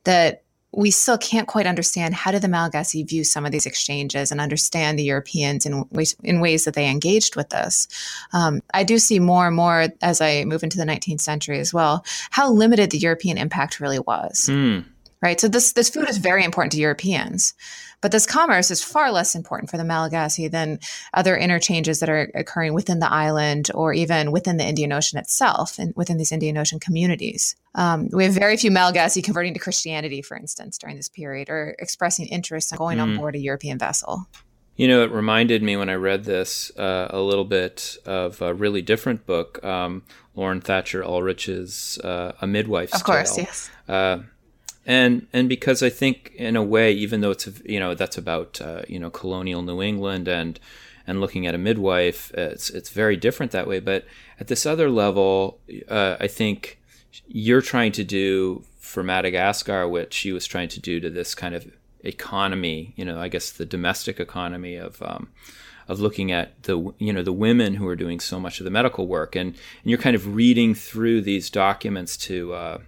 That 0.05 0.45
we 0.73 0.91
still 0.91 1.17
can't 1.17 1.49
quite 1.49 1.67
understand 1.67 2.15
how 2.15 2.31
did 2.31 2.43
the 2.43 2.49
Malagasy 2.49 3.03
view 3.03 3.25
some 3.25 3.47
of 3.47 3.53
these 3.53 3.67
exchanges 3.67 4.31
and 4.31 4.41
understand 4.41 4.99
the 4.99 5.05
Europeans 5.05 5.65
in 5.65 5.89
ways, 5.91 6.15
in 6.23 6.41
ways 6.41 6.65
that 6.65 6.75
they 6.75 6.89
engaged 6.91 7.37
with 7.37 7.49
this. 7.49 7.89
Um, 8.33 8.61
I 8.75 8.85
do 8.85 8.99
see 8.99 9.19
more 9.19 9.47
and 9.47 9.57
more 9.57 9.89
as 10.03 10.21
I 10.21 10.45
move 10.45 10.63
into 10.63 10.77
the 10.77 10.85
19th 10.85 11.21
century 11.21 11.59
as 11.59 11.73
well 11.73 12.05
how 12.31 12.51
limited 12.51 12.91
the 12.91 12.99
European 12.99 13.39
impact 13.39 13.81
really 13.81 13.99
was. 13.99 14.49
Mm. 14.51 14.85
Right, 15.21 15.41
so 15.41 15.49
this 15.49 15.73
this 15.73 15.91
food 15.91 16.09
is 16.09 16.19
very 16.19 16.45
important 16.45 16.73
to 16.73 16.79
Europeans. 16.79 17.55
But 18.01 18.13
this 18.13 18.27
commerce 18.27 18.71
is 18.71 18.83
far 18.83 19.11
less 19.11 19.35
important 19.35 19.71
for 19.71 19.77
the 19.77 19.85
Malagasy 19.85 20.47
than 20.47 20.79
other 21.13 21.37
interchanges 21.37 21.99
that 21.99 22.09
are 22.09 22.31
occurring 22.35 22.73
within 22.73 23.01
the 23.01 23.13
island 23.13 23.71
or 23.75 23.93
even 23.93 24.31
within 24.31 24.57
the 24.57 24.65
Indian 24.65 24.93
Ocean 24.93 25.19
itself 25.19 25.79
and 25.79 25.93
within 25.97 26.17
these 26.17 26.31
Indian 26.31 26.57
Ocean 26.57 26.79
communities. 26.79 27.57
Um, 27.75 28.09
we 28.13 28.25
have 28.25 28.33
very 28.33 28.57
few 28.57 28.71
Malagasy 28.71 29.21
converting 29.21 29.55
to 29.55 29.61
Christianity, 29.61 30.23
for 30.23 30.37
instance, 30.37 30.79
during 30.79 30.97
this 30.97 31.09
period 31.09 31.51
or 31.51 31.75
expressing 31.81 32.27
interest 32.27 32.71
in 32.71 32.79
going 32.79 32.99
mm. 32.99 33.03
on 33.03 33.17
board 33.17 33.35
a 33.35 33.41
European 33.41 33.79
vessel. 33.79 34.29
You 34.77 34.87
know, 34.87 35.03
it 35.03 35.11
reminded 35.11 35.61
me 35.65 35.77
when 35.77 35.89
I 35.89 35.95
read 35.95 36.23
this 36.23 36.71
uh, 36.79 37.09
a 37.11 37.21
little 37.21 37.45
bit 37.45 37.97
of 38.07 38.41
a 38.41 38.55
really 38.55 38.81
different 38.81 39.27
book, 39.27 39.63
um, 39.65 40.05
Laurel 40.37 40.61
Thatcher 40.61 41.03
Ulrich's 41.03 41.99
uh, 42.05 42.33
A 42.41 42.47
Midwife's 42.47 42.95
Of 42.95 43.03
course, 43.03 43.35
Tale. 43.35 43.45
yes. 43.45 43.71
Uh, 43.89 44.19
and 44.89 45.27
and 45.35 45.51
because 45.51 45.83
I 45.83 45.91
think 45.91 46.33
in 46.35 46.57
a 46.57 46.63
way, 46.63 46.93
even 46.93 47.21
though 47.21 47.31
it's 47.31 47.47
you 47.67 47.79
know 47.79 47.95
that's 47.95 48.17
about 48.17 48.61
uh, 48.61 48.83
you 48.89 48.99
know 48.99 49.11
colonial 49.11 49.61
New 49.61 49.83
England 49.83 50.27
and 50.27 50.59
and 51.07 51.21
looking 51.21 51.47
at 51.47 51.55
a 51.55 51.59
midwife, 51.59 52.33
it's 52.33 52.71
it's 52.71 52.89
very 52.89 53.17
different 53.17 53.53
that 53.53 53.69
way. 53.69 53.81
But 53.81 54.07
at 54.41 54.49
this 54.49 54.65
other 54.65 54.91
level, 54.91 55.61
uh, 55.89 56.17
I 56.19 56.27
think 56.27 56.81
you're 57.27 57.61
trying 57.61 57.93
to 57.93 58.05
do 58.05 58.65
for 58.81 59.03
Madagascar 59.03 59.87
what 59.87 60.15
she 60.15 60.33
was 60.33 60.47
trying 60.47 60.71
to 60.71 60.81
do 60.81 61.01
to 61.01 61.11
this 61.11 61.35
kind 61.35 61.55
of 61.55 61.71
economy. 62.01 62.95
You 62.97 63.05
know, 63.05 63.21
I 63.21 63.29
guess 63.29 63.51
the 63.51 63.67
domestic 63.67 64.19
economy 64.19 64.77
of. 64.77 65.01
Um, 65.03 65.29
of 65.87 65.99
looking 66.01 66.31
at 66.31 66.65
the 66.65 66.93
you 66.99 67.15
know 67.15 67.23
the 67.23 67.33
women 67.33 67.77
who 67.77 67.89
are 67.89 67.97
doing 67.97 68.21
so 68.21 68.39
much 68.39 68.61
of 68.61 68.65
the 68.65 68.71
medical 68.71 69.07
work 69.07 69.35
and, 69.35 69.49
and 69.49 69.91
you're 69.91 69.99
kind 69.99 70.15
of 70.15 70.37
reading 70.37 70.75
through 70.75 71.23
these 71.23 71.49
documents 71.49 72.15
to 72.15 72.53
uh, 72.53 72.79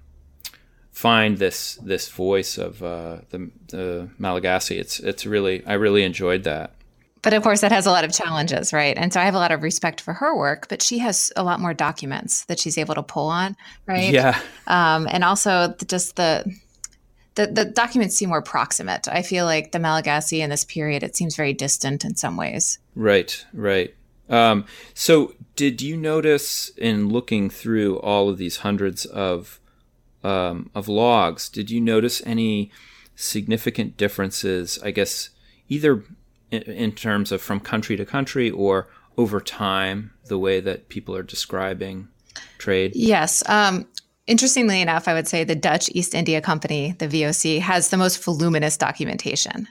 find 1.00 1.38
this 1.38 1.76
this 1.76 2.10
voice 2.10 2.58
of 2.58 2.82
uh, 2.82 3.18
the, 3.30 3.50
the 3.68 4.10
Malagasy. 4.18 4.78
It's 4.78 5.00
it's 5.00 5.24
really 5.24 5.64
I 5.66 5.74
really 5.74 6.02
enjoyed 6.02 6.44
that. 6.44 6.74
But 7.22 7.32
of 7.32 7.42
course, 7.42 7.62
that 7.62 7.72
has 7.72 7.86
a 7.86 7.90
lot 7.90 8.04
of 8.04 8.12
challenges, 8.12 8.72
right? 8.72 8.96
And 8.96 9.12
so 9.12 9.20
I 9.20 9.24
have 9.24 9.34
a 9.34 9.38
lot 9.38 9.50
of 9.50 9.62
respect 9.62 10.00
for 10.00 10.14
her 10.14 10.36
work, 10.36 10.68
but 10.68 10.82
she 10.82 10.98
has 10.98 11.32
a 11.36 11.42
lot 11.42 11.60
more 11.60 11.74
documents 11.74 12.44
that 12.46 12.58
she's 12.58 12.78
able 12.78 12.94
to 12.94 13.02
pull 13.02 13.28
on, 13.28 13.56
right? 13.86 14.12
Yeah. 14.12 14.40
Um, 14.66 15.06
and 15.10 15.24
also 15.24 15.74
just 15.86 16.16
the, 16.16 16.44
the 17.34 17.46
the 17.46 17.64
documents 17.64 18.16
seem 18.16 18.28
more 18.28 18.42
proximate. 18.42 19.08
I 19.08 19.22
feel 19.22 19.46
like 19.46 19.72
the 19.72 19.78
Malagasy 19.78 20.42
in 20.42 20.50
this 20.50 20.64
period 20.64 21.02
it 21.02 21.16
seems 21.16 21.34
very 21.34 21.54
distant 21.54 22.04
in 22.04 22.14
some 22.14 22.36
ways. 22.36 22.78
Right. 22.94 23.44
Right. 23.54 23.94
Um, 24.28 24.64
so, 24.94 25.34
did 25.56 25.82
you 25.82 25.96
notice 25.96 26.70
in 26.76 27.08
looking 27.08 27.50
through 27.50 27.98
all 27.98 28.28
of 28.28 28.38
these 28.38 28.58
hundreds 28.58 29.04
of 29.04 29.60
um, 30.22 30.70
of 30.74 30.88
logs, 30.88 31.48
did 31.48 31.70
you 31.70 31.80
notice 31.80 32.22
any 32.26 32.70
significant 33.14 33.96
differences? 33.96 34.78
I 34.82 34.90
guess 34.90 35.30
either 35.68 36.04
in, 36.50 36.62
in 36.62 36.92
terms 36.92 37.32
of 37.32 37.40
from 37.40 37.60
country 37.60 37.96
to 37.96 38.04
country 38.04 38.50
or 38.50 38.88
over 39.16 39.40
time, 39.40 40.12
the 40.26 40.38
way 40.38 40.60
that 40.60 40.88
people 40.88 41.14
are 41.14 41.22
describing 41.22 42.08
trade. 42.58 42.92
Yes. 42.94 43.42
Um, 43.48 43.86
interestingly 44.26 44.80
enough, 44.80 45.08
I 45.08 45.14
would 45.14 45.28
say 45.28 45.44
the 45.44 45.54
Dutch 45.54 45.90
East 45.92 46.14
India 46.14 46.40
Company, 46.40 46.92
the 46.98 47.08
VOC, 47.08 47.60
has 47.60 47.88
the 47.88 47.96
most 47.96 48.22
voluminous 48.22 48.76
documentation 48.76 49.68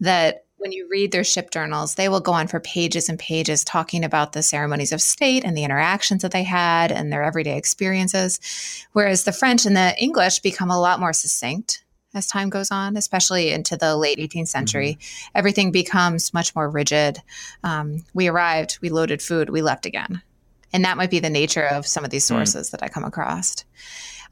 that 0.00 0.44
when 0.56 0.72
you 0.72 0.88
read 0.90 1.12
their 1.12 1.24
ship 1.24 1.50
journals, 1.50 1.94
they 1.94 2.08
will 2.08 2.20
go 2.20 2.32
on 2.32 2.46
for 2.46 2.60
pages 2.60 3.08
and 3.08 3.18
pages 3.18 3.64
talking 3.64 4.04
about 4.04 4.32
the 4.32 4.42
ceremonies 4.42 4.92
of 4.92 5.02
state 5.02 5.44
and 5.44 5.56
the 5.56 5.64
interactions 5.64 6.22
that 6.22 6.32
they 6.32 6.42
had 6.42 6.90
and 6.90 7.12
their 7.12 7.22
everyday 7.22 7.58
experiences. 7.58 8.40
Whereas 8.92 9.24
the 9.24 9.32
French 9.32 9.66
and 9.66 9.76
the 9.76 9.94
English 9.98 10.40
become 10.40 10.70
a 10.70 10.80
lot 10.80 11.00
more 11.00 11.12
succinct 11.12 11.84
as 12.14 12.26
time 12.26 12.48
goes 12.48 12.70
on, 12.70 12.96
especially 12.96 13.50
into 13.50 13.76
the 13.76 13.96
late 13.96 14.18
18th 14.18 14.48
century. 14.48 14.98
Mm-hmm. 14.98 15.38
Everything 15.38 15.72
becomes 15.72 16.32
much 16.32 16.54
more 16.54 16.70
rigid. 16.70 17.18
Um, 17.64 18.04
we 18.14 18.28
arrived, 18.28 18.78
we 18.80 18.88
loaded 18.88 19.20
food, 19.20 19.50
we 19.50 19.62
left 19.62 19.84
again. 19.84 20.22
and 20.72 20.84
that 20.84 20.96
might 20.96 21.10
be 21.10 21.20
the 21.20 21.30
nature 21.30 21.66
of 21.66 21.86
some 21.86 22.04
of 22.04 22.10
these 22.10 22.26
hmm. 22.28 22.34
sources 22.34 22.68
mm. 22.68 22.70
that 22.72 22.82
I 22.82 22.88
come 22.88 23.04
across. 23.04 23.64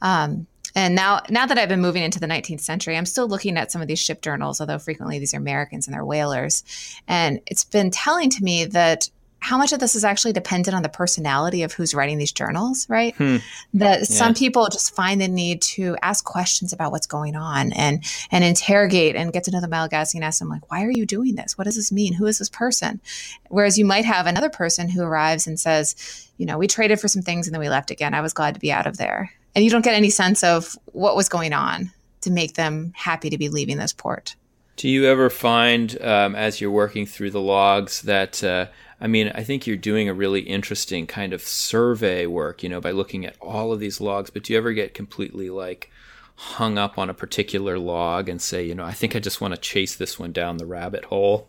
Um, 0.01 0.49
and 0.75 0.95
now, 0.95 1.21
now 1.29 1.47
that 1.47 1.59
I've 1.59 1.69
been 1.69 1.81
moving 1.81 2.03
into 2.03 2.21
the 2.21 2.27
19th 2.27 2.61
century, 2.61 2.97
I'm 2.97 3.07
still 3.07 3.29
looking 3.29 3.57
at 3.57 3.71
some 3.71 3.83
of 3.83 3.89
these 3.89 3.99
ship 3.99 4.23
journals, 4.23 4.61
although 4.61 4.79
frequently 4.79 5.19
these 5.19 5.35
are 5.35 5.39
Americans 5.39 5.87
and 5.87 5.95
they're 5.95 6.05
whalers. 6.05 6.65
And 7.09 7.41
it's 7.47 7.65
been 7.65 7.91
telling 7.91 8.31
to 8.31 8.43
me 8.43 8.65
that 8.67 9.09
how 9.43 9.59
much 9.59 9.73
of 9.73 9.81
this 9.81 9.97
is 9.97 10.05
actually 10.05 10.33
dependent 10.33 10.75
on 10.75 10.83
the 10.83 10.89
personality 10.89 11.65
of 11.65 11.73
who's 11.73 11.95
writing 11.95 12.17
these 12.17 12.31
journals, 12.31 12.89
right? 12.89 13.15
Hmm. 13.17 13.39
That 13.75 13.99
yeah. 13.99 14.05
some 14.05 14.35
people 14.35 14.69
just 14.69 14.95
find 14.95 15.21
the 15.21 15.27
need 15.27 15.61
to 15.63 15.97
ask 16.01 16.25
questions 16.25 16.73
about 16.73 16.93
what's 16.93 17.09
going 17.09 17.35
on 17.35 17.73
and 17.73 18.05
and 18.31 18.45
interrogate 18.45 19.17
and 19.17 19.33
get 19.33 19.43
to 19.45 19.51
know 19.51 19.61
the 19.61 19.67
Malagasy 19.67 20.17
and 20.17 20.25
ask 20.25 20.39
them 20.39 20.49
like, 20.49 20.71
why 20.71 20.85
are 20.85 20.93
you 20.93 21.05
doing 21.05 21.35
this? 21.35 21.59
What 21.59 21.65
does 21.65 21.75
this 21.75 21.91
mean? 21.91 22.15
Who 22.15 22.27
is 22.27 22.39
this 22.39 22.49
person? 22.49 23.01
Whereas 23.49 23.77
you 23.79 23.85
might 23.85 24.05
have 24.05 24.27
another 24.27 24.49
person 24.49 24.89
who 24.89 25.03
arrives 25.03 25.49
and 25.49 25.59
says, 25.59 26.29
you 26.39 26.47
know, 26.47 26.57
we 26.57 26.69
traded 26.69 27.01
for 27.01 27.09
some 27.09 27.23
things 27.23 27.49
and 27.49 27.55
then 27.55 27.61
we 27.61 27.69
left 27.69 27.91
again. 27.91 28.15
I 28.15 28.21
was 28.21 28.33
glad 28.33 28.55
to 28.55 28.61
be 28.61 28.71
out 28.71 28.87
of 28.87 28.97
there. 28.97 29.33
And 29.55 29.65
you 29.65 29.71
don't 29.71 29.85
get 29.85 29.95
any 29.95 30.11
sense 30.11 30.43
of 30.43 30.77
what 30.87 31.17
was 31.17 31.29
going 31.29 31.53
on 31.53 31.91
to 32.23 32.31
make 32.31 32.55
them 32.55 32.93
happy 32.97 33.31
to 33.31 33.39
be 33.39 33.49
leaving 33.49 33.79
this 33.79 33.93
port. 33.93 34.37
Do 34.77 34.89
you 34.89 35.05
ever 35.07 35.29
find, 35.29 36.01
um, 36.03 36.35
as 36.35 36.61
you're 36.61 36.71
working 36.71 37.05
through 37.05 37.31
the 37.31 37.41
logs, 37.41 38.03
that 38.03 38.43
uh, 38.43 38.67
I 39.03 39.09
mean, 39.09 39.33
I 39.35 39.43
think 39.43 39.67
you're 39.67 39.77
doing 39.77 40.09
a 40.09 40.15
really 40.15 40.43
interesting 40.43 41.09
kind 41.09 41.33
of 41.33 41.43
survey 41.43 42.27
work, 42.27 42.63
you 42.63 42.69
know, 42.69 42.81
by 42.81 42.93
looking 42.93 43.27
at 43.27 43.37
all 43.41 43.73
of 43.73 43.81
these 43.81 44.01
logs. 44.01 44.31
But 44.31 44.45
do 44.45 44.53
you 44.53 44.59
ever 44.59 44.73
get 44.73 44.95
completely 44.95 45.51
like 45.51 45.91
hung 46.37 46.79
up 46.79 46.99
on 46.99 47.11
a 47.11 47.15
particular 47.15 47.81
log 47.81 48.29
and 48.29 48.41
say, 48.41 48.65
you 48.65 48.77
know, 48.77 48.85
I 48.85 48.93
think 48.93 49.17
I 49.17 49.19
just 49.19 49.41
want 49.41 49.55
to 49.55 49.61
chase 49.61 49.97
this 49.97 50.21
one 50.21 50.31
down 50.31 50.59
the 50.59 50.67
rabbit 50.67 51.07
hole? 51.07 51.49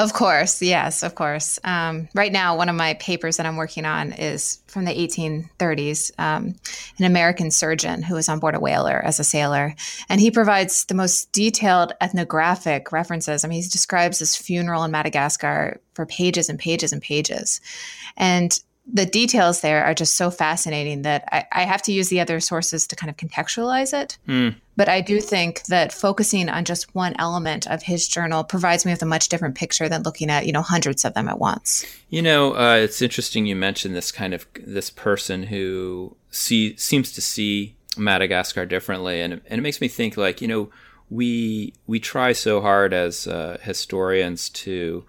Of 0.00 0.14
course, 0.14 0.62
yes, 0.62 1.02
of 1.02 1.14
course. 1.14 1.58
Um, 1.62 2.08
right 2.14 2.32
now, 2.32 2.56
one 2.56 2.70
of 2.70 2.74
my 2.74 2.94
papers 2.94 3.36
that 3.36 3.44
I'm 3.44 3.56
working 3.56 3.84
on 3.84 4.14
is 4.14 4.62
from 4.66 4.86
the 4.86 4.92
1830s. 4.92 6.10
Um, 6.18 6.54
an 6.98 7.04
American 7.04 7.50
surgeon 7.50 8.02
who 8.02 8.14
was 8.14 8.26
on 8.26 8.38
board 8.38 8.54
a 8.54 8.60
whaler 8.60 8.98
as 9.04 9.20
a 9.20 9.24
sailor, 9.24 9.74
and 10.08 10.18
he 10.18 10.30
provides 10.30 10.86
the 10.86 10.94
most 10.94 11.30
detailed 11.32 11.92
ethnographic 12.00 12.92
references. 12.92 13.44
I 13.44 13.48
mean, 13.48 13.62
he 13.62 13.68
describes 13.68 14.20
this 14.20 14.34
funeral 14.34 14.84
in 14.84 14.90
Madagascar 14.90 15.82
for 15.92 16.06
pages 16.06 16.48
and 16.48 16.58
pages 16.58 16.94
and 16.94 17.02
pages, 17.02 17.60
and 18.16 18.58
the 18.86 19.06
details 19.06 19.60
there 19.60 19.84
are 19.84 19.94
just 19.94 20.16
so 20.16 20.30
fascinating 20.30 21.02
that 21.02 21.28
I, 21.30 21.44
I, 21.52 21.64
have 21.64 21.82
to 21.82 21.92
use 21.92 22.08
the 22.08 22.20
other 22.20 22.40
sources 22.40 22.86
to 22.88 22.96
kind 22.96 23.10
of 23.10 23.16
contextualize 23.16 23.92
it. 23.92 24.18
Mm. 24.26 24.56
But 24.76 24.88
I 24.88 25.00
do 25.00 25.20
think 25.20 25.64
that 25.64 25.92
focusing 25.92 26.48
on 26.48 26.64
just 26.64 26.94
one 26.94 27.14
element 27.18 27.66
of 27.66 27.82
his 27.82 28.08
journal 28.08 28.42
provides 28.42 28.86
me 28.86 28.92
with 28.92 29.02
a 29.02 29.06
much 29.06 29.28
different 29.28 29.54
picture 29.54 29.88
than 29.88 30.02
looking 30.02 30.30
at 30.30 30.46
you 30.46 30.52
know 30.52 30.62
hundreds 30.62 31.04
of 31.04 31.14
them 31.14 31.28
at 31.28 31.38
once. 31.38 31.84
You 32.08 32.22
know, 32.22 32.56
uh, 32.56 32.76
it's 32.76 33.02
interesting 33.02 33.46
you 33.46 33.56
mentioned 33.56 33.94
this 33.94 34.10
kind 34.10 34.34
of 34.34 34.46
this 34.54 34.90
person 34.90 35.44
who 35.44 36.16
see 36.30 36.76
seems 36.76 37.12
to 37.12 37.20
see 37.20 37.76
Madagascar 37.96 38.64
differently, 38.66 39.20
and 39.20 39.34
and 39.34 39.58
it 39.58 39.62
makes 39.62 39.80
me 39.80 39.88
think 39.88 40.16
like 40.16 40.40
you 40.40 40.48
know 40.48 40.70
we 41.10 41.74
we 41.86 42.00
try 42.00 42.32
so 42.32 42.60
hard 42.60 42.94
as 42.94 43.26
uh, 43.26 43.58
historians 43.60 44.48
to 44.48 45.04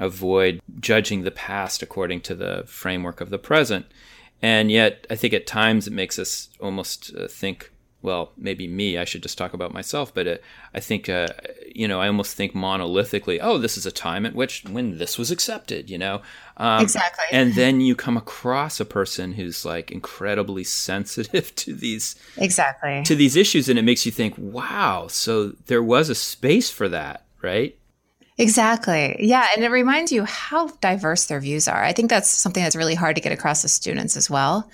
avoid 0.00 0.60
judging 0.80 1.22
the 1.22 1.30
past 1.30 1.82
according 1.82 2.22
to 2.22 2.34
the 2.34 2.64
framework 2.66 3.20
of 3.20 3.30
the 3.30 3.38
present. 3.38 3.86
And 4.42 4.70
yet, 4.70 5.06
I 5.10 5.14
think 5.14 5.34
at 5.34 5.46
times 5.46 5.86
it 5.86 5.92
makes 5.92 6.18
us 6.18 6.48
almost 6.58 7.14
uh, 7.14 7.28
think, 7.28 7.70
well, 8.00 8.32
maybe 8.38 8.66
me, 8.66 8.96
I 8.96 9.04
should 9.04 9.22
just 9.22 9.36
talk 9.36 9.52
about 9.52 9.74
myself, 9.74 10.14
but 10.14 10.26
uh, 10.26 10.36
I 10.72 10.80
think, 10.80 11.10
uh, 11.10 11.28
you 11.74 11.86
know, 11.86 12.00
I 12.00 12.06
almost 12.06 12.34
think 12.34 12.54
monolithically, 12.54 13.38
oh, 13.42 13.58
this 13.58 13.76
is 13.76 13.84
a 13.84 13.92
time 13.92 14.24
at 14.24 14.34
which 14.34 14.64
when 14.64 14.96
this 14.96 15.18
was 15.18 15.30
accepted, 15.30 15.90
you 15.90 15.98
know? 15.98 16.22
Um, 16.56 16.80
exactly. 16.80 17.26
And 17.30 17.52
then 17.52 17.82
you 17.82 17.94
come 17.94 18.16
across 18.16 18.80
a 18.80 18.86
person 18.86 19.34
who's 19.34 19.66
like 19.66 19.90
incredibly 19.90 20.64
sensitive 20.64 21.54
to 21.56 21.74
these 21.74 22.16
exactly 22.38 23.02
to 23.04 23.14
these 23.14 23.36
issues, 23.36 23.68
and 23.68 23.78
it 23.78 23.82
makes 23.82 24.06
you 24.06 24.12
think, 24.12 24.34
wow, 24.38 25.06
so 25.08 25.48
there 25.66 25.82
was 25.82 26.08
a 26.08 26.14
space 26.14 26.70
for 26.70 26.88
that, 26.88 27.26
right? 27.42 27.76
Exactly. 28.40 29.16
Yeah. 29.18 29.46
And 29.54 29.64
it 29.64 29.70
reminds 29.70 30.12
you 30.12 30.24
how 30.24 30.68
diverse 30.80 31.26
their 31.26 31.40
views 31.40 31.68
are. 31.68 31.82
I 31.82 31.92
think 31.92 32.08
that's 32.08 32.28
something 32.28 32.62
that's 32.62 32.74
really 32.74 32.94
hard 32.94 33.16
to 33.16 33.22
get 33.22 33.32
across 33.32 33.62
to 33.62 33.68
students 33.68 34.16
as 34.16 34.30
well, 34.30 34.70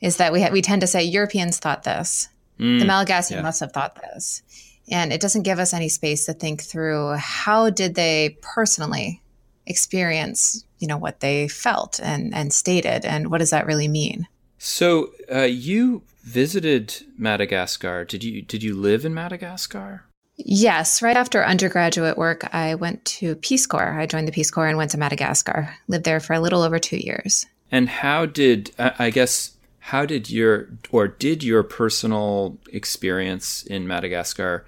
is 0.00 0.16
that 0.16 0.32
we, 0.32 0.42
ha- 0.42 0.50
we 0.50 0.62
tend 0.62 0.80
to 0.80 0.86
say 0.86 1.04
Europeans 1.04 1.58
thought 1.58 1.84
this, 1.84 2.28
mm, 2.58 2.80
the 2.80 2.84
Malagasy 2.84 3.34
yeah. 3.34 3.42
must 3.42 3.60
have 3.60 3.72
thought 3.72 4.00
this. 4.02 4.42
And 4.90 5.12
it 5.12 5.20
doesn't 5.20 5.42
give 5.42 5.58
us 5.58 5.72
any 5.72 5.88
space 5.88 6.26
to 6.26 6.32
think 6.32 6.62
through 6.62 7.14
how 7.18 7.70
did 7.70 7.94
they 7.94 8.36
personally 8.40 9.22
experience, 9.66 10.64
you 10.78 10.88
know, 10.88 10.96
what 10.96 11.20
they 11.20 11.46
felt 11.46 12.00
and, 12.02 12.34
and 12.34 12.52
stated, 12.52 13.04
and 13.04 13.30
what 13.30 13.38
does 13.38 13.50
that 13.50 13.66
really 13.66 13.86
mean? 13.88 14.26
So 14.58 15.12
uh, 15.32 15.42
you 15.42 16.02
visited 16.22 17.04
Madagascar. 17.16 18.04
Did 18.04 18.24
you 18.24 18.42
did 18.42 18.62
you 18.62 18.74
live 18.74 19.04
in 19.04 19.14
Madagascar? 19.14 20.04
Yes, 20.38 21.02
right 21.02 21.16
after 21.16 21.44
undergraduate 21.44 22.16
work, 22.16 22.48
I 22.54 22.76
went 22.76 23.04
to 23.06 23.34
Peace 23.36 23.66
Corps. 23.66 23.98
I 23.98 24.06
joined 24.06 24.28
the 24.28 24.32
Peace 24.32 24.50
Corps 24.50 24.68
and 24.68 24.78
went 24.78 24.92
to 24.92 24.98
Madagascar. 24.98 25.74
Lived 25.88 26.04
there 26.04 26.20
for 26.20 26.32
a 26.32 26.40
little 26.40 26.62
over 26.62 26.78
two 26.78 26.96
years. 26.96 27.44
And 27.70 27.88
how 27.88 28.24
did 28.24 28.70
I 28.78 29.10
guess 29.10 29.52
how 29.80 30.06
did 30.06 30.30
your 30.30 30.68
or 30.90 31.08
did 31.08 31.42
your 31.42 31.62
personal 31.62 32.56
experience 32.72 33.64
in 33.64 33.86
Madagascar, 33.86 34.64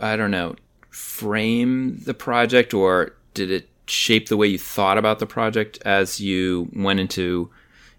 I 0.00 0.16
don't 0.16 0.30
know, 0.30 0.56
frame 0.90 1.98
the 2.04 2.14
project, 2.14 2.74
or 2.74 3.14
did 3.32 3.50
it 3.50 3.68
shape 3.86 4.28
the 4.28 4.36
way 4.36 4.48
you 4.48 4.58
thought 4.58 4.98
about 4.98 5.18
the 5.18 5.26
project 5.26 5.78
as 5.84 6.20
you 6.20 6.68
went 6.74 7.00
into, 7.00 7.50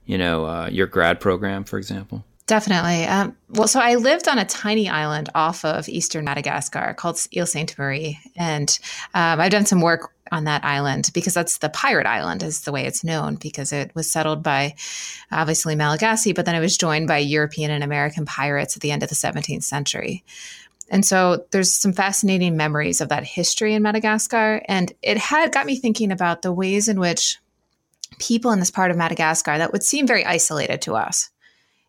you 0.06 0.18
know, 0.18 0.46
uh, 0.46 0.68
your 0.68 0.88
grad 0.88 1.20
program, 1.20 1.64
for 1.64 1.78
example? 1.78 2.26
Definitely. 2.46 3.06
Um, 3.06 3.38
well, 3.50 3.70
so 3.70 3.80
I 3.80 3.96
lived 3.96 4.28
on 4.28 4.38
a 4.38 4.44
tiny 4.44 4.90
island 4.90 5.30
off 5.34 5.64
of 5.64 5.88
eastern 5.88 6.26
Madagascar 6.26 6.94
called 6.94 7.26
Ile 7.36 7.46
Sainte 7.46 7.78
Marie. 7.78 8.20
And 8.36 8.78
um, 9.14 9.40
I've 9.40 9.52
done 9.52 9.66
some 9.66 9.80
work 9.80 10.14
on 10.30 10.44
that 10.44 10.66
island 10.66 11.10
because 11.14 11.34
that's 11.34 11.60
the 11.60 11.70
pirate 11.70 12.06
island, 12.06 12.44
is 12.44 12.62
the 12.62 12.74
way 12.74 12.86
it's 12.86 13.04
known, 13.04 13.36
because 13.36 13.72
it 13.72 13.96
was 13.96 14.12
settled 14.12 14.44
by 14.44 14.76
obviously 15.32 15.76
Malagasy, 15.76 16.34
but 16.34 16.46
then 16.46 16.56
it 16.56 16.60
was 16.60 16.78
joined 16.78 17.08
by 17.08 17.20
European 17.20 17.72
and 17.72 17.84
American 17.84 18.26
pirates 18.26 18.76
at 18.76 18.82
the 18.82 18.92
end 18.92 19.04
of 19.04 19.10
the 19.10 19.16
17th 19.16 19.64
century. 19.64 20.26
And 20.90 21.06
so 21.06 21.46
there's 21.52 21.72
some 21.72 21.94
fascinating 21.94 22.58
memories 22.58 23.00
of 23.00 23.08
that 23.08 23.24
history 23.24 23.74
in 23.74 23.84
Madagascar. 23.84 24.62
And 24.68 24.92
it 25.02 25.18
had 25.18 25.54
got 25.54 25.66
me 25.66 25.78
thinking 25.78 26.12
about 26.12 26.42
the 26.42 26.52
ways 26.52 26.90
in 26.90 27.00
which 27.00 27.38
people 28.20 28.52
in 28.52 28.60
this 28.60 28.70
part 28.70 28.92
of 28.92 28.98
Madagascar 28.98 29.58
that 29.58 29.72
would 29.72 29.82
seem 29.82 30.06
very 30.06 30.26
isolated 30.26 30.82
to 30.82 30.96
us 30.96 31.30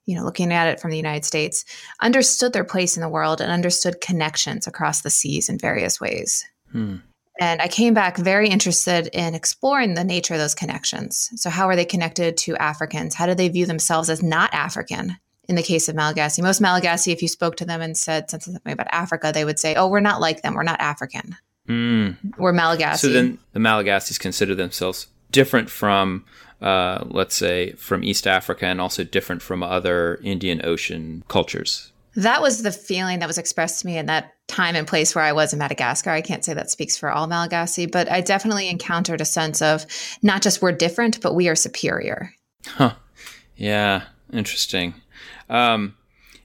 you 0.06 0.16
know, 0.16 0.24
looking 0.24 0.52
at 0.52 0.68
it 0.68 0.80
from 0.80 0.90
the 0.90 0.96
United 0.96 1.24
States, 1.24 1.64
understood 2.00 2.52
their 2.52 2.64
place 2.64 2.96
in 2.96 3.00
the 3.00 3.08
world 3.08 3.40
and 3.40 3.50
understood 3.50 4.00
connections 4.00 4.66
across 4.66 5.02
the 5.02 5.10
seas 5.10 5.48
in 5.48 5.58
various 5.58 6.00
ways. 6.00 6.44
Hmm. 6.72 6.96
And 7.40 7.60
I 7.60 7.66
came 7.66 7.94
back 7.94 8.16
very 8.16 8.48
interested 8.48 9.08
in 9.08 9.34
exploring 9.34 9.94
the 9.94 10.04
nature 10.04 10.34
of 10.34 10.40
those 10.40 10.54
connections. 10.54 11.30
So, 11.34 11.50
how 11.50 11.68
are 11.68 11.74
they 11.74 11.84
connected 11.84 12.36
to 12.38 12.56
Africans? 12.56 13.14
How 13.14 13.26
do 13.26 13.34
they 13.34 13.48
view 13.48 13.66
themselves 13.66 14.08
as 14.08 14.22
not 14.22 14.54
African? 14.54 15.16
In 15.46 15.56
the 15.56 15.62
case 15.62 15.90
of 15.90 15.94
Malagasy, 15.94 16.40
most 16.40 16.62
Malagasy, 16.62 17.12
if 17.12 17.20
you 17.20 17.28
spoke 17.28 17.56
to 17.56 17.66
them 17.66 17.82
and 17.82 17.94
said 17.98 18.30
something 18.30 18.56
about 18.64 18.86
Africa, 18.90 19.30
they 19.34 19.44
would 19.44 19.58
say, 19.58 19.74
"Oh, 19.74 19.88
we're 19.88 20.00
not 20.00 20.20
like 20.20 20.40
them. 20.40 20.54
We're 20.54 20.62
not 20.62 20.80
African. 20.80 21.36
Mm. 21.68 22.16
We're 22.38 22.52
Malagasy." 22.52 23.08
So 23.08 23.12
then, 23.12 23.38
the 23.52 23.60
Malagasys 23.60 24.18
consider 24.18 24.54
themselves 24.54 25.08
different 25.30 25.68
from 25.68 26.24
uh, 26.60 27.04
let's 27.08 27.34
say, 27.34 27.72
from 27.72 28.04
East 28.04 28.26
Africa 28.26 28.66
and 28.66 28.80
also 28.80 29.04
different 29.04 29.42
from 29.42 29.62
other 29.62 30.20
Indian 30.22 30.64
Ocean 30.64 31.24
cultures? 31.28 31.92
That 32.16 32.42
was 32.42 32.62
the 32.62 32.70
feeling 32.72 33.18
that 33.18 33.26
was 33.26 33.38
expressed 33.38 33.80
to 33.80 33.86
me 33.86 33.98
in 33.98 34.06
that 34.06 34.34
time 34.46 34.76
and 34.76 34.86
place 34.86 35.14
where 35.14 35.24
I 35.24 35.32
was 35.32 35.52
in 35.52 35.58
Madagascar. 35.58 36.10
I 36.10 36.20
can't 36.20 36.44
say 36.44 36.54
that 36.54 36.70
speaks 36.70 36.96
for 36.96 37.10
all 37.10 37.26
Malagasy, 37.26 37.86
but 37.86 38.10
I 38.10 38.20
definitely 38.20 38.68
encountered 38.68 39.20
a 39.20 39.24
sense 39.24 39.60
of 39.60 39.84
not 40.22 40.42
just 40.42 40.62
we're 40.62 40.72
different, 40.72 41.20
but 41.20 41.34
we 41.34 41.48
are 41.48 41.56
superior. 41.56 42.32
Huh. 42.66 42.94
Yeah. 43.56 44.04
Interesting. 44.32 44.94
Um, 45.48 45.96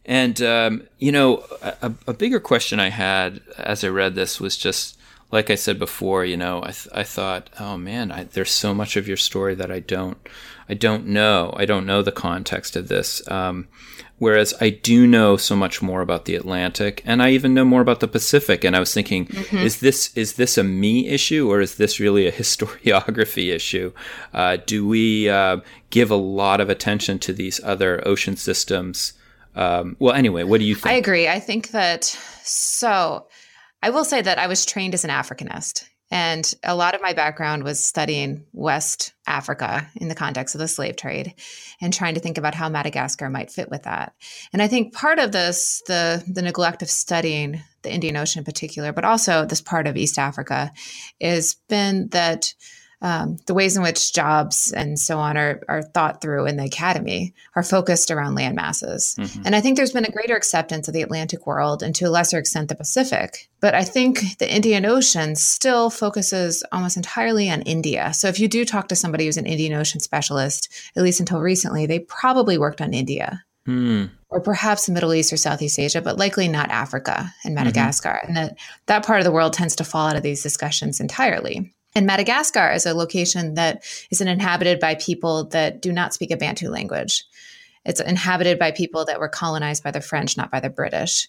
and, 0.06 0.42
um, 0.42 0.88
you 0.98 1.12
know, 1.12 1.44
a, 1.62 1.94
a, 2.08 2.14
bigger 2.14 2.40
question 2.40 2.80
I 2.80 2.90
had 2.90 3.42
as 3.58 3.84
I 3.84 3.90
read 3.90 4.16
this 4.16 4.40
was 4.40 4.58
just 4.58 4.99
like 5.32 5.50
I 5.50 5.56
said 5.56 5.78
before, 5.78 6.26
you 6.26 6.38
know, 6.38 6.62
I, 6.62 6.72
th- 6.72 6.88
I 6.94 7.04
thought, 7.04 7.50
oh 7.60 7.78
man, 7.78 8.12
I, 8.12 8.24
there's 8.24 8.52
so 8.52 8.74
much 8.74 8.98
of 8.98 9.08
your 9.08 9.18
story 9.18 9.54
that 9.56 9.72
I 9.72 9.80
don't, 9.80 10.18
I 10.68 10.74
don't 10.74 11.08
know. 11.08 11.54
I 11.56 11.66
don't 11.66 11.86
know 11.86 12.02
the 12.02 12.12
context 12.12 12.76
of 12.76 12.88
this. 12.88 13.28
Um, 13.30 13.68
whereas 14.18 14.54
I 14.60 14.70
do 14.70 15.06
know 15.08 15.38
so 15.38 15.56
much 15.56 15.82
more 15.82 16.02
about 16.02 16.26
the 16.26 16.36
Atlantic, 16.36 17.02
and 17.06 17.22
I 17.22 17.32
even 17.32 17.54
know 17.54 17.66
more 17.66 17.82
about 17.82 18.00
the 18.00 18.08
Pacific. 18.08 18.64
And 18.64 18.76
I 18.76 18.80
was 18.80 18.94
thinking, 18.94 19.28
mm-hmm. 19.28 19.58
is 19.58 19.80
this 19.80 20.16
is 20.16 20.34
this 20.34 20.58
a 20.58 20.64
me 20.64 21.08
issue, 21.08 21.50
or 21.50 21.62
is 21.62 21.76
this 21.76 22.00
really 22.00 22.28
a 22.28 22.32
historiography 22.44 23.54
issue? 23.54 23.92
Uh, 24.34 24.58
do 24.66 24.88
we 24.88 25.30
uh, 25.30 25.58
give 25.90 26.12
a 26.12 26.16
lot 26.16 26.62
of 26.62 26.70
attention 26.70 27.20
to 27.20 27.34
these 27.34 27.64
other 27.64 28.06
ocean 28.08 28.36
systems? 28.36 29.14
Um, 29.56 29.96
well, 30.00 30.14
anyway, 30.14 30.44
what 30.44 30.60
do 30.60 30.66
you 30.66 30.76
think? 30.76 30.88
I 30.88 30.98
agree. 30.98 31.28
I 31.28 31.40
think 31.40 31.70
that 31.70 32.04
so 32.44 33.26
I 33.82 33.90
will 33.92 34.06
say 34.06 34.22
that 34.22 34.40
I 34.40 34.48
was 34.48 34.66
trained 34.66 34.94
as 34.94 35.04
an 35.04 35.10
Africanist. 35.10 35.86
And 36.12 36.52
a 36.64 36.76
lot 36.76 36.96
of 36.96 37.02
my 37.04 37.14
background 37.14 37.64
was 37.64 37.84
studying 37.84 38.46
West 38.52 39.14
Africa 39.28 39.88
in 39.96 40.08
the 40.08 40.16
context 40.16 40.56
of 40.56 40.60
the 40.60 40.68
slave 40.68 40.96
trade 40.96 41.36
and 41.82 41.94
trying 41.94 42.16
to 42.16 42.20
think 42.20 42.40
about 42.40 42.56
how 42.56 42.68
Madagascar 42.68 43.30
might 43.30 43.52
fit 43.52 43.70
with 43.70 43.84
that. 43.84 44.14
And 44.52 44.60
I 44.62 44.68
think 44.68 44.94
part 44.94 45.20
of 45.20 45.32
this, 45.32 45.84
the, 45.86 46.24
the 46.28 46.42
neglect 46.42 46.82
of 46.82 46.90
studying 46.90 47.62
the 47.84 47.94
Indian 47.94 48.18
Ocean 48.18 48.40
in 48.40 48.46
particular, 48.46 48.92
but 48.92 49.06
also 49.06 49.46
this 49.46 49.62
part 49.62 49.86
of 49.86 49.98
East 49.98 50.18
Africa, 50.18 50.72
has 51.22 51.58
been 51.70 52.08
that 52.10 52.56
um, 53.02 53.38
the 53.46 53.54
ways 53.54 53.78
in 53.78 53.84
which 53.84 54.14
jobs 54.14 54.74
and 54.74 55.00
so 55.00 55.18
on 55.20 55.38
are, 55.38 55.62
are 55.70 55.84
thought 55.84 56.22
through 56.22 56.46
in 56.46 56.58
the 56.58 56.66
academy 56.66 57.34
are 57.56 57.64
focused 57.64 58.12
around 58.12 58.36
land 58.36 58.56
masses. 58.56 59.16
Mm-hmm. 59.18 59.44
And 59.46 59.56
I 59.56 59.62
think 59.62 59.78
there's 59.78 59.94
been 59.94 60.06
a 60.06 60.12
greater 60.12 60.36
acceptance 60.36 60.88
of 60.88 60.94
the 60.94 61.02
Atlantic 61.02 61.48
world 61.48 61.82
and 61.82 61.96
to 61.96 62.06
a 62.06 62.10
lesser 62.10 62.38
extent 62.38 62.68
the 62.68 62.76
Pacific. 62.76 63.50
But 63.62 63.74
I 63.74 63.84
think 63.84 64.38
the 64.40 64.54
Indian 64.54 64.86
Ocean 64.86 65.36
still 65.36 65.90
focuses 65.90 66.64
almost 66.72 66.98
entirely 66.98 67.50
on 67.50 67.62
India. 67.62 68.14
So 68.14 68.28
if 68.28 68.40
you 68.40 68.48
do 68.50 68.66
talk 68.66 68.90
to 68.90 68.96
somebody 68.96 69.26
who's 69.26 69.38
an 69.38 69.46
Indian 69.46 69.74
Ocean 69.74 70.02
specialist, 70.02 70.70
at 70.96 71.04
least 71.04 71.22
until 71.22 71.40
recently, 71.40 71.86
they 71.86 72.00
probably 72.00 72.58
worked 72.58 72.82
on 72.82 72.94
India. 72.94 73.44
Mm. 73.66 74.10
Or 74.30 74.42
perhaps 74.42 74.86
the 74.86 74.92
Middle 74.92 75.14
East 75.14 75.34
or 75.34 75.38
Southeast 75.38 75.80
Asia, 75.80 76.02
but 76.02 76.18
likely 76.18 76.48
not 76.48 76.70
Africa 76.70 77.34
and 77.44 77.56
mm-hmm. 77.56 77.56
Madagascar. 77.56 78.20
Mm-hmm. 78.24 78.28
And 78.28 78.38
that, 78.38 78.58
that 78.88 79.06
part 79.06 79.20
of 79.20 79.26
the 79.26 79.32
world 79.32 79.54
tends 79.54 79.76
to 79.78 79.84
fall 79.84 80.08
out 80.08 80.16
of 80.16 80.24
these 80.24 80.44
discussions 80.44 81.00
entirely. 81.00 81.74
And 81.96 82.06
Madagascar 82.06 82.72
is 82.72 82.86
a 82.86 82.94
location 82.94 83.56
that 83.56 83.84
is 84.12 84.22
inhabited 84.22 84.80
by 84.80 84.96
people 84.96 85.46
that 85.46 85.82
do 85.82 85.92
not 85.92 86.14
speak 86.14 86.32
a 86.32 86.38
Bantu 86.38 86.70
language. 86.70 87.26
It's 87.86 88.00
inhabited 88.00 88.60
by 88.60 88.72
people 88.72 89.06
that 89.06 89.20
were 89.20 89.30
colonized 89.30 89.84
by 89.84 89.92
the 89.92 90.02
French, 90.02 90.38
not 90.38 90.52
by 90.52 90.60
the 90.60 90.70
British, 90.70 91.28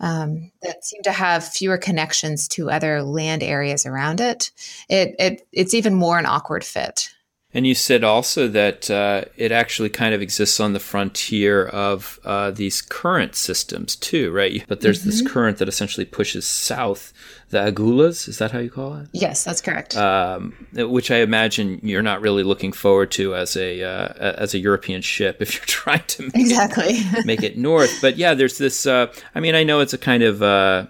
um, 0.00 0.50
that 0.62 0.84
seem 0.84 1.02
to 1.02 1.12
have 1.12 1.46
fewer 1.46 1.78
connections 1.78 2.48
to 2.48 2.70
other 2.70 3.02
land 3.02 3.42
areas 3.42 3.86
around 3.86 4.20
it. 4.20 4.50
It, 4.88 5.14
it. 5.18 5.48
It's 5.52 5.74
even 5.74 5.94
more 5.94 6.18
an 6.18 6.26
awkward 6.26 6.64
fit. 6.64 7.08
And 7.54 7.66
you 7.66 7.74
said 7.74 8.02
also 8.02 8.48
that 8.48 8.90
uh, 8.90 9.26
it 9.36 9.52
actually 9.52 9.90
kind 9.90 10.14
of 10.14 10.22
exists 10.22 10.58
on 10.58 10.72
the 10.72 10.80
frontier 10.80 11.66
of 11.66 12.18
uh, 12.24 12.50
these 12.50 12.80
current 12.80 13.34
systems 13.34 13.94
too, 13.94 14.30
right? 14.32 14.64
But 14.68 14.80
there's 14.80 15.00
mm-hmm. 15.00 15.10
this 15.10 15.22
current 15.22 15.58
that 15.58 15.68
essentially 15.68 16.06
pushes 16.06 16.46
south. 16.46 17.12
The 17.50 17.58
Agulhas, 17.58 18.26
is 18.26 18.38
that 18.38 18.52
how 18.52 18.60
you 18.60 18.70
call 18.70 18.94
it? 18.94 19.08
Yes, 19.12 19.44
that's 19.44 19.60
correct. 19.60 19.94
Um, 19.94 20.66
which 20.72 21.10
I 21.10 21.16
imagine 21.18 21.80
you're 21.82 22.00
not 22.00 22.22
really 22.22 22.42
looking 22.42 22.72
forward 22.72 23.10
to 23.12 23.34
as 23.34 23.54
a 23.56 23.82
uh, 23.82 24.08
as 24.18 24.54
a 24.54 24.58
European 24.58 25.02
ship 25.02 25.36
if 25.40 25.54
you're 25.54 25.66
trying 25.66 26.04
to 26.06 26.22
make 26.22 26.34
exactly 26.36 26.86
it, 26.88 27.26
make 27.26 27.42
it 27.42 27.58
north. 27.58 28.00
But 28.00 28.16
yeah, 28.16 28.32
there's 28.32 28.56
this. 28.56 28.86
Uh, 28.86 29.12
I 29.34 29.40
mean, 29.40 29.54
I 29.54 29.64
know 29.64 29.80
it's 29.80 29.92
a 29.92 29.98
kind 29.98 30.22
of 30.22 30.42
uh, 30.42 30.86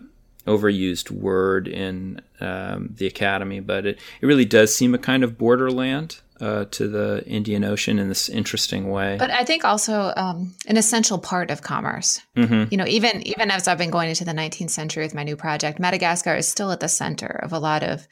overused 0.46 1.11
word 1.11 1.66
in 1.66 2.20
um, 2.40 2.90
the 2.96 3.09
academy, 3.09 3.59
but 3.59 3.85
it, 3.85 3.98
it 4.20 4.27
really 4.27 4.44
does 4.44 4.75
seem 4.75 4.94
a 4.94 4.98
kind 4.98 5.25
of 5.25 5.37
borderland 5.37 6.20
uh, 6.43 6.65
to 6.73 6.89
the 6.89 7.23
Indian 7.25 7.63
Ocean 7.63 8.01
in 8.01 8.09
this 8.09 8.29
interesting 8.29 8.91
way. 8.91 9.17
But 9.17 9.31
I 9.31 9.45
think 9.45 9.65
also 9.65 10.13
um, 10.17 10.53
an 10.67 10.77
essential 10.77 11.19
part 11.19 11.53
of 11.53 11.63
commerce. 11.63 12.21
Mm-hmm. 12.37 12.65
You 12.71 12.79
know, 12.79 12.87
even 12.87 13.23
even 13.23 13.53
as 13.53 13.69
I've 13.69 13.79
been 13.79 13.93
going 13.93 14.09
into 14.09 14.25
the 14.25 14.33
19th 14.33 14.71
century 14.71 15.05
with 15.05 15.15
my 15.15 15.23
new 15.23 15.37
project, 15.37 15.79
Madagascar 15.79 16.35
is 16.35 16.49
still 16.49 16.73
at 16.73 16.81
the 16.81 16.89
center 16.89 17.39
of 17.45 17.53
a 17.53 17.61
lot 17.61 17.85
of 17.85 18.09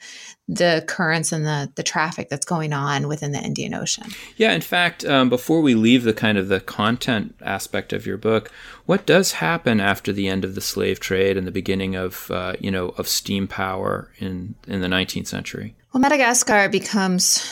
the 0.47 0.83
currents 0.87 1.33
and 1.33 1.45
the 1.45 1.73
the 1.75 1.83
traffic 1.83 2.29
that's 2.29 2.45
going 2.45 2.71
on 2.71 3.09
within 3.09 3.33
the 3.33 3.41
Indian 3.43 3.73
Ocean. 3.73 4.05
Yeah, 4.37 4.53
in 4.53 4.61
fact, 4.61 5.03
um, 5.03 5.27
before 5.27 5.59
we 5.59 5.75
leave 5.75 6.03
the 6.03 6.13
kind 6.13 6.37
of 6.37 6.47
the 6.47 6.61
content 6.61 7.35
aspect 7.41 7.91
of 7.91 8.05
your 8.05 8.17
book, 8.17 8.49
what 8.85 9.05
does 9.05 9.33
happen 9.33 9.81
after 9.81 10.13
the 10.13 10.29
end 10.29 10.45
of 10.45 10.55
the 10.55 10.61
slave 10.61 11.01
trade 11.01 11.35
and 11.35 11.45
the 11.45 11.51
beginning 11.51 11.95
of 11.95 12.31
uh, 12.31 12.53
you 12.61 12.71
know 12.71 12.89
of 12.97 13.09
steam 13.09 13.45
power 13.45 14.09
in 14.19 14.55
in 14.67 14.79
the 14.79 14.87
19th 14.87 15.27
century? 15.27 15.75
Well, 15.93 15.99
Madagascar 15.99 16.69
becomes 16.69 17.45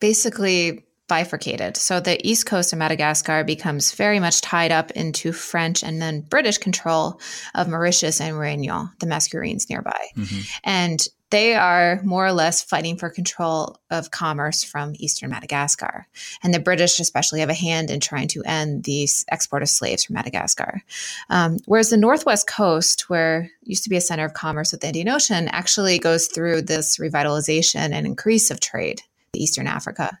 basically 0.00 0.84
bifurcated. 1.10 1.76
So 1.76 1.98
the 1.98 2.24
east 2.26 2.46
coast 2.46 2.72
of 2.72 2.78
Madagascar 2.78 3.42
becomes 3.42 3.92
very 3.92 4.20
much 4.20 4.40
tied 4.40 4.70
up 4.70 4.92
into 4.92 5.32
French 5.32 5.82
and 5.82 6.00
then 6.00 6.20
British 6.20 6.58
control 6.58 7.20
of 7.54 7.68
Mauritius 7.68 8.20
and 8.20 8.36
Réunion, 8.36 8.96
the 9.00 9.06
Mascarenes 9.06 9.68
nearby. 9.68 10.06
Mm-hmm. 10.16 10.40
And 10.62 11.04
they 11.30 11.54
are 11.54 12.00
more 12.04 12.26
or 12.26 12.32
less 12.32 12.62
fighting 12.62 12.96
for 12.96 13.10
control 13.10 13.76
of 13.90 14.12
commerce 14.12 14.62
from 14.62 14.94
eastern 14.98 15.30
Madagascar. 15.30 16.06
And 16.42 16.54
the 16.54 16.60
British, 16.60 16.98
especially, 17.00 17.40
have 17.40 17.50
a 17.50 17.54
hand 17.54 17.90
in 17.90 17.98
trying 18.00 18.28
to 18.28 18.42
end 18.44 18.84
the 18.84 19.08
export 19.30 19.62
of 19.62 19.68
slaves 19.68 20.04
from 20.04 20.14
Madagascar. 20.14 20.82
Um, 21.28 21.58
whereas 21.66 21.90
the 21.90 21.96
northwest 21.96 22.48
coast, 22.48 23.08
where 23.08 23.50
used 23.62 23.84
to 23.84 23.90
be 23.90 23.96
a 23.96 24.00
center 24.00 24.24
of 24.24 24.34
commerce 24.34 24.72
with 24.72 24.80
the 24.80 24.88
Indian 24.88 25.08
Ocean, 25.08 25.48
actually 25.48 25.98
goes 25.98 26.26
through 26.26 26.62
this 26.62 26.98
revitalization 26.98 27.92
and 27.92 28.06
increase 28.06 28.50
of 28.50 28.60
trade 28.60 29.02
Eastern 29.34 29.66
Africa. 29.66 30.18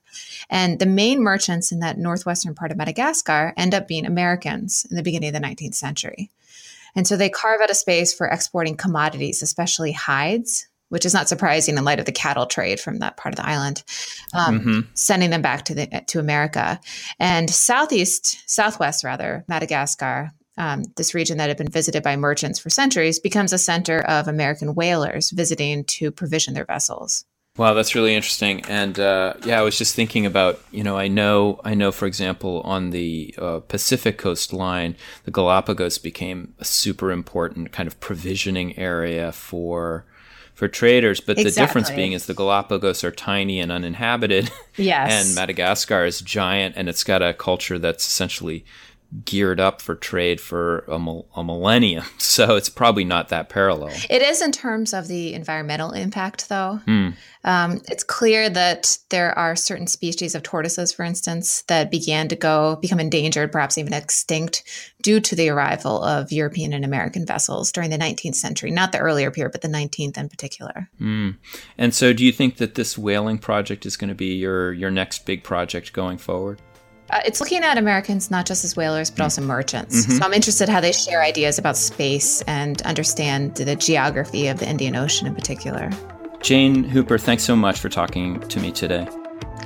And 0.48 0.78
the 0.78 0.86
main 0.86 1.22
merchants 1.22 1.72
in 1.72 1.80
that 1.80 1.98
northwestern 1.98 2.54
part 2.54 2.70
of 2.70 2.76
Madagascar 2.76 3.52
end 3.56 3.74
up 3.74 3.88
being 3.88 4.06
Americans 4.06 4.86
in 4.90 4.96
the 4.96 5.02
beginning 5.02 5.34
of 5.34 5.40
the 5.40 5.46
19th 5.46 5.74
century. 5.74 6.30
And 6.94 7.06
so 7.06 7.16
they 7.16 7.28
carve 7.28 7.60
out 7.60 7.70
a 7.70 7.74
space 7.74 8.12
for 8.12 8.26
exporting 8.26 8.76
commodities, 8.76 9.42
especially 9.42 9.92
hides, 9.92 10.66
which 10.88 11.06
is 11.06 11.14
not 11.14 11.28
surprising 11.28 11.78
in 11.78 11.84
light 11.84 12.00
of 12.00 12.06
the 12.06 12.12
cattle 12.12 12.46
trade 12.46 12.80
from 12.80 12.98
that 12.98 13.16
part 13.16 13.32
of 13.32 13.36
the 13.36 13.48
island, 13.48 13.84
um, 14.34 14.60
mm-hmm. 14.60 14.80
sending 14.94 15.30
them 15.30 15.42
back 15.42 15.64
to 15.66 15.74
the 15.74 15.86
to 16.08 16.18
America. 16.18 16.80
And 17.18 17.48
southeast, 17.48 18.48
southwest 18.50 19.04
rather, 19.04 19.44
Madagascar, 19.48 20.32
um, 20.58 20.82
this 20.96 21.14
region 21.14 21.38
that 21.38 21.48
had 21.48 21.56
been 21.56 21.68
visited 21.68 22.02
by 22.02 22.16
merchants 22.16 22.58
for 22.58 22.70
centuries, 22.70 23.20
becomes 23.20 23.52
a 23.52 23.58
center 23.58 24.00
of 24.00 24.26
American 24.26 24.74
whalers 24.74 25.30
visiting 25.30 25.84
to 25.84 26.10
provision 26.10 26.54
their 26.54 26.64
vessels. 26.64 27.24
Wow, 27.60 27.74
that's 27.74 27.94
really 27.94 28.14
interesting. 28.14 28.62
And 28.70 28.98
uh, 28.98 29.34
yeah, 29.44 29.60
I 29.60 29.62
was 29.62 29.76
just 29.76 29.94
thinking 29.94 30.24
about 30.24 30.58
you 30.70 30.82
know 30.82 30.96
I 30.96 31.08
know 31.08 31.60
I 31.62 31.74
know 31.74 31.92
for 31.92 32.06
example 32.06 32.62
on 32.62 32.88
the 32.88 33.34
uh, 33.36 33.60
Pacific 33.60 34.16
Coast 34.16 34.54
line, 34.54 34.96
the 35.24 35.30
Galapagos 35.30 35.98
became 35.98 36.54
a 36.58 36.64
super 36.64 37.12
important 37.12 37.70
kind 37.70 37.86
of 37.86 38.00
provisioning 38.00 38.78
area 38.78 39.30
for 39.30 40.06
for 40.54 40.68
traders. 40.68 41.20
But 41.20 41.32
exactly. 41.32 41.50
the 41.50 41.60
difference 41.60 41.90
being 41.90 42.12
is 42.12 42.24
the 42.24 42.32
Galapagos 42.32 43.04
are 43.04 43.10
tiny 43.10 43.60
and 43.60 43.70
uninhabited. 43.70 44.50
Yes, 44.76 45.12
and 45.12 45.34
Madagascar 45.34 46.06
is 46.06 46.22
giant 46.22 46.76
and 46.78 46.88
it's 46.88 47.04
got 47.04 47.20
a 47.20 47.34
culture 47.34 47.78
that's 47.78 48.06
essentially 48.06 48.64
geared 49.24 49.58
up 49.58 49.82
for 49.82 49.94
trade 49.94 50.40
for 50.40 50.84
a, 50.86 50.94
a, 51.36 51.44
millennium. 51.44 52.04
So 52.30 52.54
it's 52.54 52.68
probably 52.68 53.04
not 53.04 53.28
that 53.30 53.48
parallel. 53.48 53.92
It 54.08 54.22
is 54.22 54.40
in 54.40 54.52
terms 54.52 54.94
of 54.94 55.08
the 55.08 55.34
environmental 55.34 55.90
impact, 55.90 56.48
though. 56.48 56.80
Mm. 56.86 57.16
Um, 57.42 57.82
it's 57.88 58.04
clear 58.04 58.48
that 58.48 58.98
there 59.08 59.36
are 59.36 59.56
certain 59.56 59.88
species 59.88 60.34
of 60.34 60.42
tortoises, 60.42 60.92
for 60.92 61.04
instance, 61.04 61.62
that 61.62 61.90
began 61.90 62.28
to 62.28 62.36
go 62.36 62.76
become 62.76 63.00
endangered, 63.00 63.50
perhaps 63.50 63.78
even 63.78 63.92
extinct, 63.92 64.62
due 65.02 65.18
to 65.20 65.34
the 65.34 65.48
arrival 65.48 66.02
of 66.04 66.30
European 66.30 66.72
and 66.72 66.84
American 66.84 67.26
vessels 67.26 67.72
during 67.72 67.90
the 67.90 67.98
19th 67.98 68.36
century. 68.36 68.70
Not 68.70 68.92
the 68.92 68.98
earlier 68.98 69.30
period, 69.32 69.52
but 69.52 69.62
the 69.62 69.68
19th 69.68 70.16
in 70.16 70.28
particular. 70.28 70.88
Mm. 71.00 71.36
And 71.76 71.94
so, 71.94 72.12
do 72.12 72.24
you 72.24 72.32
think 72.32 72.58
that 72.58 72.76
this 72.76 72.96
whaling 72.96 73.38
project 73.38 73.84
is 73.84 73.96
going 73.96 74.08
to 74.08 74.14
be 74.14 74.34
your 74.36 74.72
your 74.72 74.90
next 74.90 75.26
big 75.26 75.42
project 75.42 75.92
going 75.92 76.18
forward? 76.18 76.60
Uh, 77.10 77.20
it's 77.24 77.40
looking 77.40 77.64
at 77.64 77.76
Americans 77.76 78.30
not 78.30 78.46
just 78.46 78.64
as 78.64 78.76
whalers, 78.76 79.10
but 79.10 79.22
also 79.22 79.42
merchants. 79.42 80.06
Mm-hmm. 80.06 80.18
So 80.18 80.24
I'm 80.24 80.32
interested 80.32 80.68
how 80.68 80.80
they 80.80 80.92
share 80.92 81.22
ideas 81.22 81.58
about 81.58 81.76
space 81.76 82.42
and 82.42 82.80
understand 82.82 83.56
the 83.56 83.74
geography 83.74 84.46
of 84.46 84.60
the 84.60 84.68
Indian 84.68 84.94
Ocean 84.94 85.26
in 85.26 85.34
particular. 85.34 85.90
Jane 86.40 86.84
Hooper, 86.84 87.18
thanks 87.18 87.42
so 87.42 87.56
much 87.56 87.80
for 87.80 87.88
talking 87.88 88.40
to 88.40 88.60
me 88.60 88.70
today. 88.70 89.08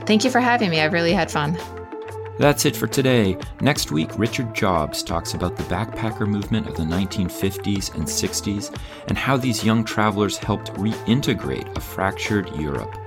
Thank 0.06 0.24
you 0.24 0.30
for 0.30 0.40
having 0.40 0.70
me. 0.70 0.80
I 0.80 0.86
really 0.86 1.12
had 1.12 1.30
fun. 1.30 1.58
That's 2.38 2.64
it 2.64 2.74
for 2.74 2.88
today. 2.88 3.36
Next 3.60 3.92
week, 3.92 4.18
Richard 4.18 4.54
Jobs 4.54 5.04
talks 5.04 5.34
about 5.34 5.56
the 5.56 5.62
backpacker 5.64 6.26
movement 6.26 6.66
of 6.66 6.76
the 6.76 6.82
1950s 6.82 7.94
and 7.94 8.04
60s 8.04 8.76
and 9.06 9.16
how 9.16 9.36
these 9.36 9.64
young 9.64 9.84
travelers 9.84 10.36
helped 10.36 10.72
reintegrate 10.74 11.76
a 11.76 11.80
fractured 11.80 12.50
Europe. 12.56 13.03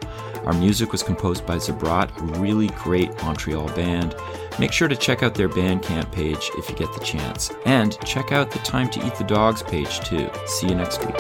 Our 0.48 0.54
music 0.54 0.94
was 0.94 1.04
composed 1.04 1.46
by 1.46 1.58
Zabrat, 1.58 2.18
a 2.18 2.40
really 2.40 2.68
great 2.68 3.14
Montreal 3.22 3.68
band. 3.76 4.16
Make 4.58 4.72
sure 4.72 4.88
to 4.88 4.96
check 4.96 5.22
out 5.22 5.36
their 5.36 5.50
Bandcamp 5.50 6.10
page 6.14 6.52
if 6.54 6.70
you 6.70 6.76
get 6.78 6.88
the 6.94 7.04
chance. 7.04 7.52
And 7.66 8.00
check 8.06 8.32
out 8.32 8.50
the 8.52 8.60
Time 8.60 8.90
to 8.92 9.06
Eat 9.06 9.16
the 9.16 9.26
Dogs 9.26 9.62
page 9.62 10.00
too. 10.00 10.30
See 10.46 10.70
you 10.70 10.76
next 10.76 11.06
week. 11.06 11.18